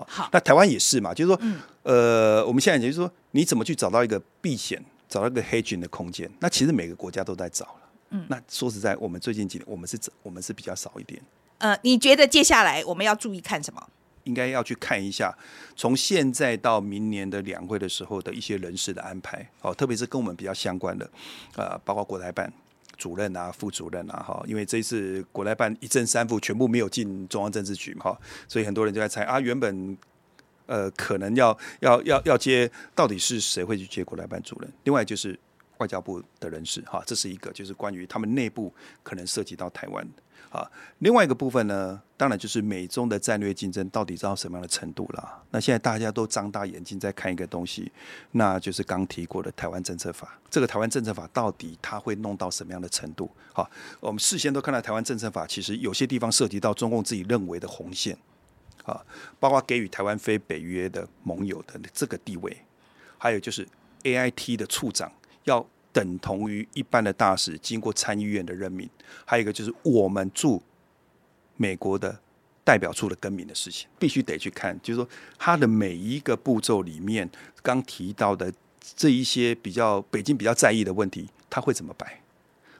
[0.07, 1.41] 好，那台湾也是嘛，就是说，
[1.83, 6.29] 呃，我们现在就是说，你怎么去找到一个避险，找到一个 hedging 的空间？
[6.39, 7.81] 那其实每个国家都在找了。
[8.11, 11.21] 嗯，那说实在，我们最近几年，我们是我们是比较少一点。
[11.57, 13.89] 呃，你觉得接下来我们要注意看什么？
[14.29, 15.35] 应该要去看一下，
[15.75, 21.09] 从现在到明年的两会的时候的一些人事的安排，哦，特别是跟我们比较相关的，
[21.55, 22.53] 呃，包括国台办
[22.95, 28.15] 主任啊、副主任啊，哈，因为这一次国台办一正三副全部没有进中央政治局，哈，
[28.47, 29.97] 所以很多人就在猜啊，原本
[30.67, 34.71] 呃可能要要要要接，到底是谁会去接国台办主任？
[34.83, 35.37] 另外就是
[35.79, 38.71] 外交部的人事，哈，这是一个就是关于他们内部
[39.01, 40.07] 可能涉及到台湾。
[40.51, 45.43] 啊，另外一个部分呢，当然就是美中的战略竞争到底到什么样的程度了？
[45.51, 47.91] 那现在大家都张大眼睛在看一个东西，
[48.31, 50.39] 那就是刚提过的台湾政策法。
[50.49, 53.29] 这个台湾政策法到底它会弄到什么样的程度？
[53.53, 53.69] 好，
[53.99, 58.17] 我们事先都看到台湾政策法其实有些地方涉及到中共自己认为的红线，
[58.85, 58.99] 啊，
[59.39, 62.65] 包括给予台湾非北约的盟友的这个地位，
[63.19, 63.67] 还有就是
[64.03, 65.11] A I T 的处长
[65.43, 65.63] 要。
[65.91, 68.89] 等同于一般的大使经过参议院的任命，
[69.25, 70.61] 还有一个就是我们驻
[71.57, 72.19] 美国的
[72.63, 77.29] 代表处的更名的事情，必须得去看，就是说它的每一个步骤里面，
[77.61, 78.53] 刚提到的
[78.95, 82.21] 这一些比较北京比较在意的问题，他会怎么摆？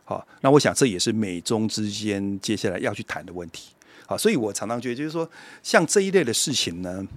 [0.05, 3.72] 好，那我想这也是美中之间接下来要去谈的问题。
[4.07, 5.30] 好，所以我常常觉得，就是说
[5.62, 7.07] 像这一类的事情呢，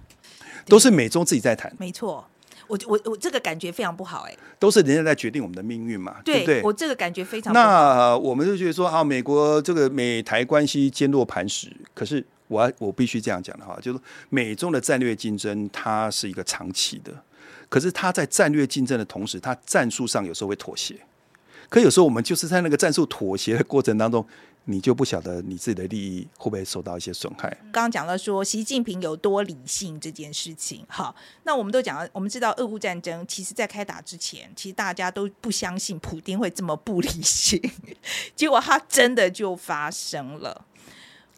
[0.66, 2.28] 都是美中自己在谈，没错。
[2.73, 6.62] 我我我这个感觉非常不好哎，都是人家在决定我们的命运嘛，对不对？
[6.62, 7.53] 我这个感觉非常。
[7.53, 11.70] 那我们就觉得说啊，美国这个美台关系坚若磐石。
[11.93, 13.99] 可是我我必须这样讲的话，就是
[14.31, 17.12] 美中的战略竞争，它是一个长期的。
[17.68, 20.97] 可是它在战略竞争的同时，它战术上有时候会妥协。
[21.68, 24.27] 可有时候我们就是在那个战术妥协的过程当中。
[24.65, 27.51] 你就不晓得你自己的利益会不会受到一些损害？
[27.73, 37.61] 刚刚讲到说习近平有多理性这件事情，好，那我们都讲了，我们知道俄乌战争，其实在开打之前，其实大家都不相信普京会这么不理性，
[38.37, 40.65] 结果他真的就发生了。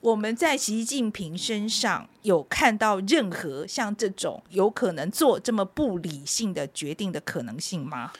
[0.02, 8.12] 我们在习近平身上有看到任何像这种有可能做这么不理性的决定的可能性吗？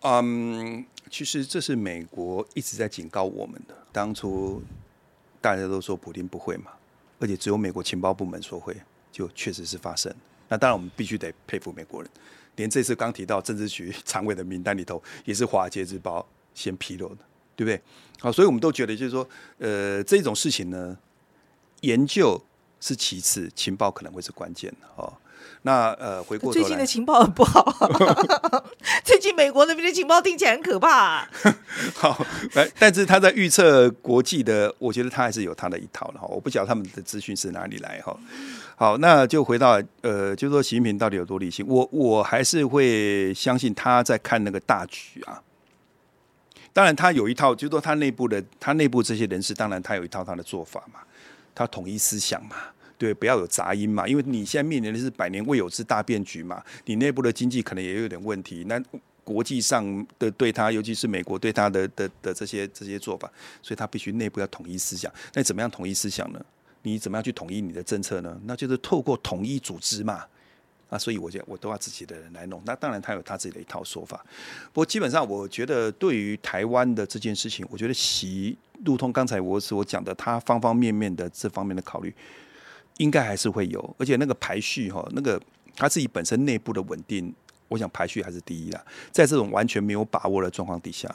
[0.00, 0.84] 嗯。
[1.12, 3.76] 其实这是美国一直在警告我们的。
[3.92, 4.62] 当初
[5.42, 6.72] 大家都说普京不会嘛，
[7.20, 8.74] 而且只有美国情报部门说会，
[9.12, 10.10] 就确实是发生。
[10.48, 12.10] 那当然我们必须得佩服美国人，
[12.56, 17.18] 连这次刚提到政治局常委的名单里头，也是华尔街日报先披露的，
[17.54, 17.78] 对不对？
[18.18, 20.96] 好，所以我们都觉得就是说，呃，这种事情呢，
[21.82, 22.42] 研究
[22.80, 25.12] 是其次，情报可能会是关键的哦。
[25.62, 27.64] 那呃，回过最近的情报很不好，
[29.04, 31.28] 最近美国那边的情报听起来很可怕。
[31.94, 36.26] 好，来，但是他在预测国际的，我觉得他还是有他的一套的哈。
[36.26, 38.16] 我不晓得他们的资讯是哪里来哈。
[38.74, 41.64] 好，那就回到呃，就说习近平到底有多理性？
[41.68, 45.40] 我我还是会相信他在看那个大局啊。
[46.72, 51.00] 当然，他有一套，就是说他内部的，他内部这些人士，当然他有一套他的做法嘛，
[51.54, 52.56] 他统一思想嘛。
[53.02, 58.62] 对，不要有杂音嘛，因为你现在面临的是百年未有之大变局嘛，你内部的经济可能也有点问题。
[58.68, 58.80] 那
[59.24, 63.28] 国际上的对他，尤其是美国对他的的的这些这些做法，
[63.60, 65.12] 所以他必须内部要统一思想。
[65.34, 66.40] 那怎么样统一思想呢？
[66.82, 68.40] 你怎么样去统一你的政策呢？
[68.44, 70.24] 那就是透过统一组织嘛。
[70.88, 72.62] 啊，所以我就我都要自己的人来弄。
[72.64, 74.24] 那当然他有他自己的一套说法。
[74.74, 82.14] 不过基本上，我觉得对于台湾的这件事情，我觉得习路通刚才我所讲的，他方方面面的这方面的考虑，
[83.02, 83.96] 应该还是会有。
[83.98, 85.40] 而且那个排序哈，那个
[85.76, 87.34] 他自己本身内部的稳定，
[87.68, 88.82] 我想排序还是第一啦。
[89.10, 91.08] 在这种完全没有把握的状况底下，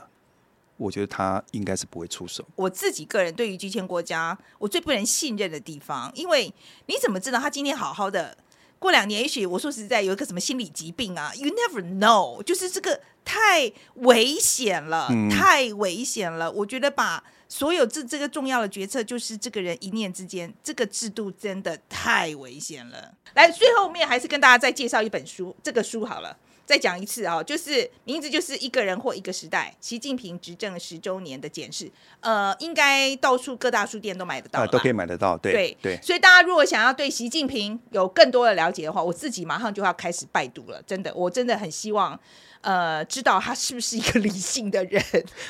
[0.76, 2.46] 我觉得他应该是不会出手。
[2.56, 6.54] 我自己个人对于居签国家，我最不能信任的地方，因为
[6.88, 8.38] 你怎么知道他今天好好的？
[8.80, 16.52] 过两年，也许我说实在有一个什么心理疾病啊，You never know，就是这个太危险了，太危险了。
[16.52, 23.14] 我觉得把所有这这个重要的决策，就是这个人一念之间，这个制度真的太危险了。
[23.34, 26.38] 来，最后面还是跟大家再介绍一本书，这个书好了。
[26.66, 31.90] 再讲一次啊，就是名字就是一个人或一个时代，习近平执政十周年的检视，
[32.20, 36.00] 呃，应该到处各大书店都买得到，都可以买得到，对对对。
[36.04, 42.20] 所以大家如果想要对习近平有更多的了解的话，我自己马上就要开始拜读了，真的，我真的很希望。
[42.62, 45.02] 呃，知道他是不是一个理性的人？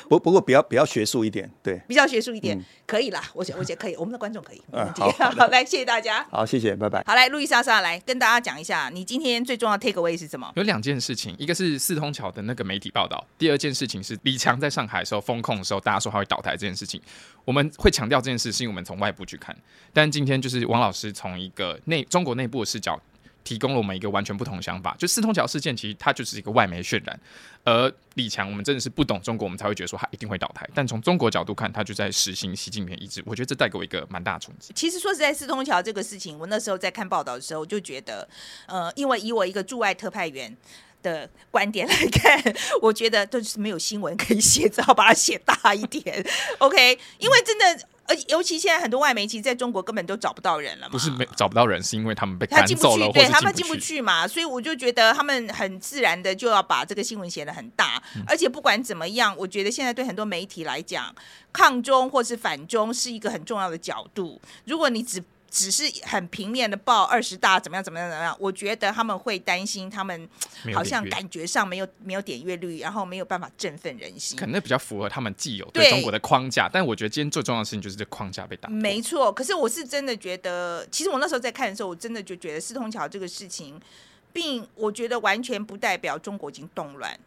[0.08, 3.22] 不不过比较比较学术一点，对，比较学术一点，可以啦。
[3.34, 4.62] 我觉我觉得可以，我们的观众可以。
[4.72, 6.24] 嗯，好， 好，来，谢谢大家。
[6.30, 7.02] 好，谢谢，拜拜。
[7.06, 10.52] 好，来，路易莎莎来跟大家讲一下，你今天最重要的 take away 是什么？
[10.56, 17.00] 有两件事情，一个是四通桥的那个媒体报道，第二件事情是李强在上海的时候封控的时候，大家说他会倒台这件事情。
[17.44, 19.56] 我们会强调这件事，是因为我们从外部去看，
[19.92, 23.00] 但今天就是王老师从一个内中国内部的视角。
[23.44, 27.18] 提供了我们一个完全不同的想法，就四通桥事件，其实它就是一个外媒渲染。
[27.64, 30.68] 而李强，我们真的是不懂中国，我们才会觉得说他一定会倒台。
[30.74, 33.22] 但从中国角度看，他就在实行习近平意志。
[33.26, 34.72] 我觉得这带给我一个蛮大的冲击。
[34.74, 38.26] 其实说实在，四通桥这个事情，我那时候在看报道的时候，就觉得，
[38.66, 40.56] 呃，因为以我一个驻外特派员
[41.02, 46.24] 的观点来看， 我觉得都是没有新闻可以写，只好把它写大一点。
[46.58, 47.88] OK，因为真的。
[48.08, 53.98] 而尤其现在很多外媒其实在中国根本都找不到人了嘛，不是没找不到人，是因为他们被赶走了，对他们进不去。
[54.00, 61.14] 嘛，所以我就觉得他们很自然的就要把这个新闻写的很大，而且不管怎么样，我觉得现在对很多媒体来讲，
[61.52, 70.28] 抗中或是反中是一个很重要的角度，如果你只只是很平面的报二十大怎么样怎么样怎么样，我觉得他们会担心，他们
[70.74, 74.38] 好像感觉上没有没有点阅率，然后没有办法振奋人心。
[74.38, 78.68] 可能比较符合他们既有对中国的框架，但我觉得今天最重要的事情就是这框架被打。
[78.68, 83.80] 没错，可是我是真的觉得，其实我那时候在看的时候，我真的就觉得四通桥这个事情，
[84.32, 87.18] 并我觉得完全不代表中国已经动乱。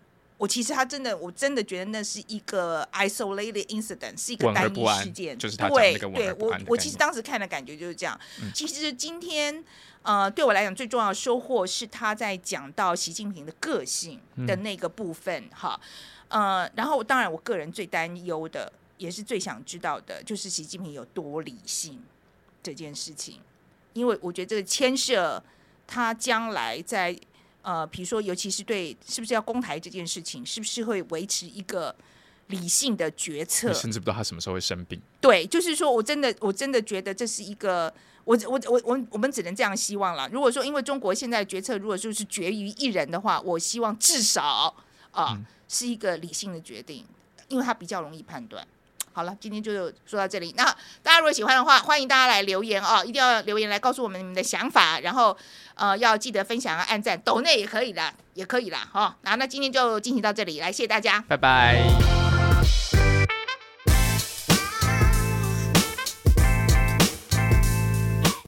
[0.42, 5.38] 我其实他真的，我真的觉得那是一个 isolated incident，是一个单一事件。
[5.38, 8.20] 就是他对对，我我其实当时看的感觉就是这样。
[8.52, 9.64] 其实今天
[10.02, 15.80] 呃，对我来讲最重要的收获是他在讲到习近平的个性的那个部分哈。
[16.30, 22.02] 呃，然后当然我个人最担忧的，也是最想知道的，就是习近平有多理性
[22.64, 23.40] 这件事情，
[23.94, 25.44] 因为我觉得这个牵涉
[25.86, 27.16] 他将来在。
[27.62, 31.96] 呃，比如说，尤其是对是不是要公台这件事情，是不是会维持一个
[32.48, 33.72] 理性的决策？
[33.74, 35.00] 甚至不知道他什么时候会生病。
[35.20, 37.94] 对，就是说我真的，我真的觉得这是一个，
[38.24, 40.28] 我我我我我们只能这样希望了。
[40.30, 44.76] 如果说因为中国现在决策，如果就是决于一人的话，我希望至少
[45.12, 47.06] 啊是一个理性的决定，
[47.48, 48.68] 因为他比较容易判断。
[49.14, 49.72] 好了，今天就
[50.06, 50.54] 说到这里。
[50.58, 50.64] 那
[51.04, 55.00] 大家如果喜欢的话，欢迎大家来留言哦，一定要留言来告诉我们你们的想法。
[55.00, 55.36] 然后
[55.76, 58.88] 呃，要记得分享啊、按赞、抖内也可以的，也可以啦。
[58.92, 62.31] 好，那那今天就进行到这里，来谢谢大家，拜拜。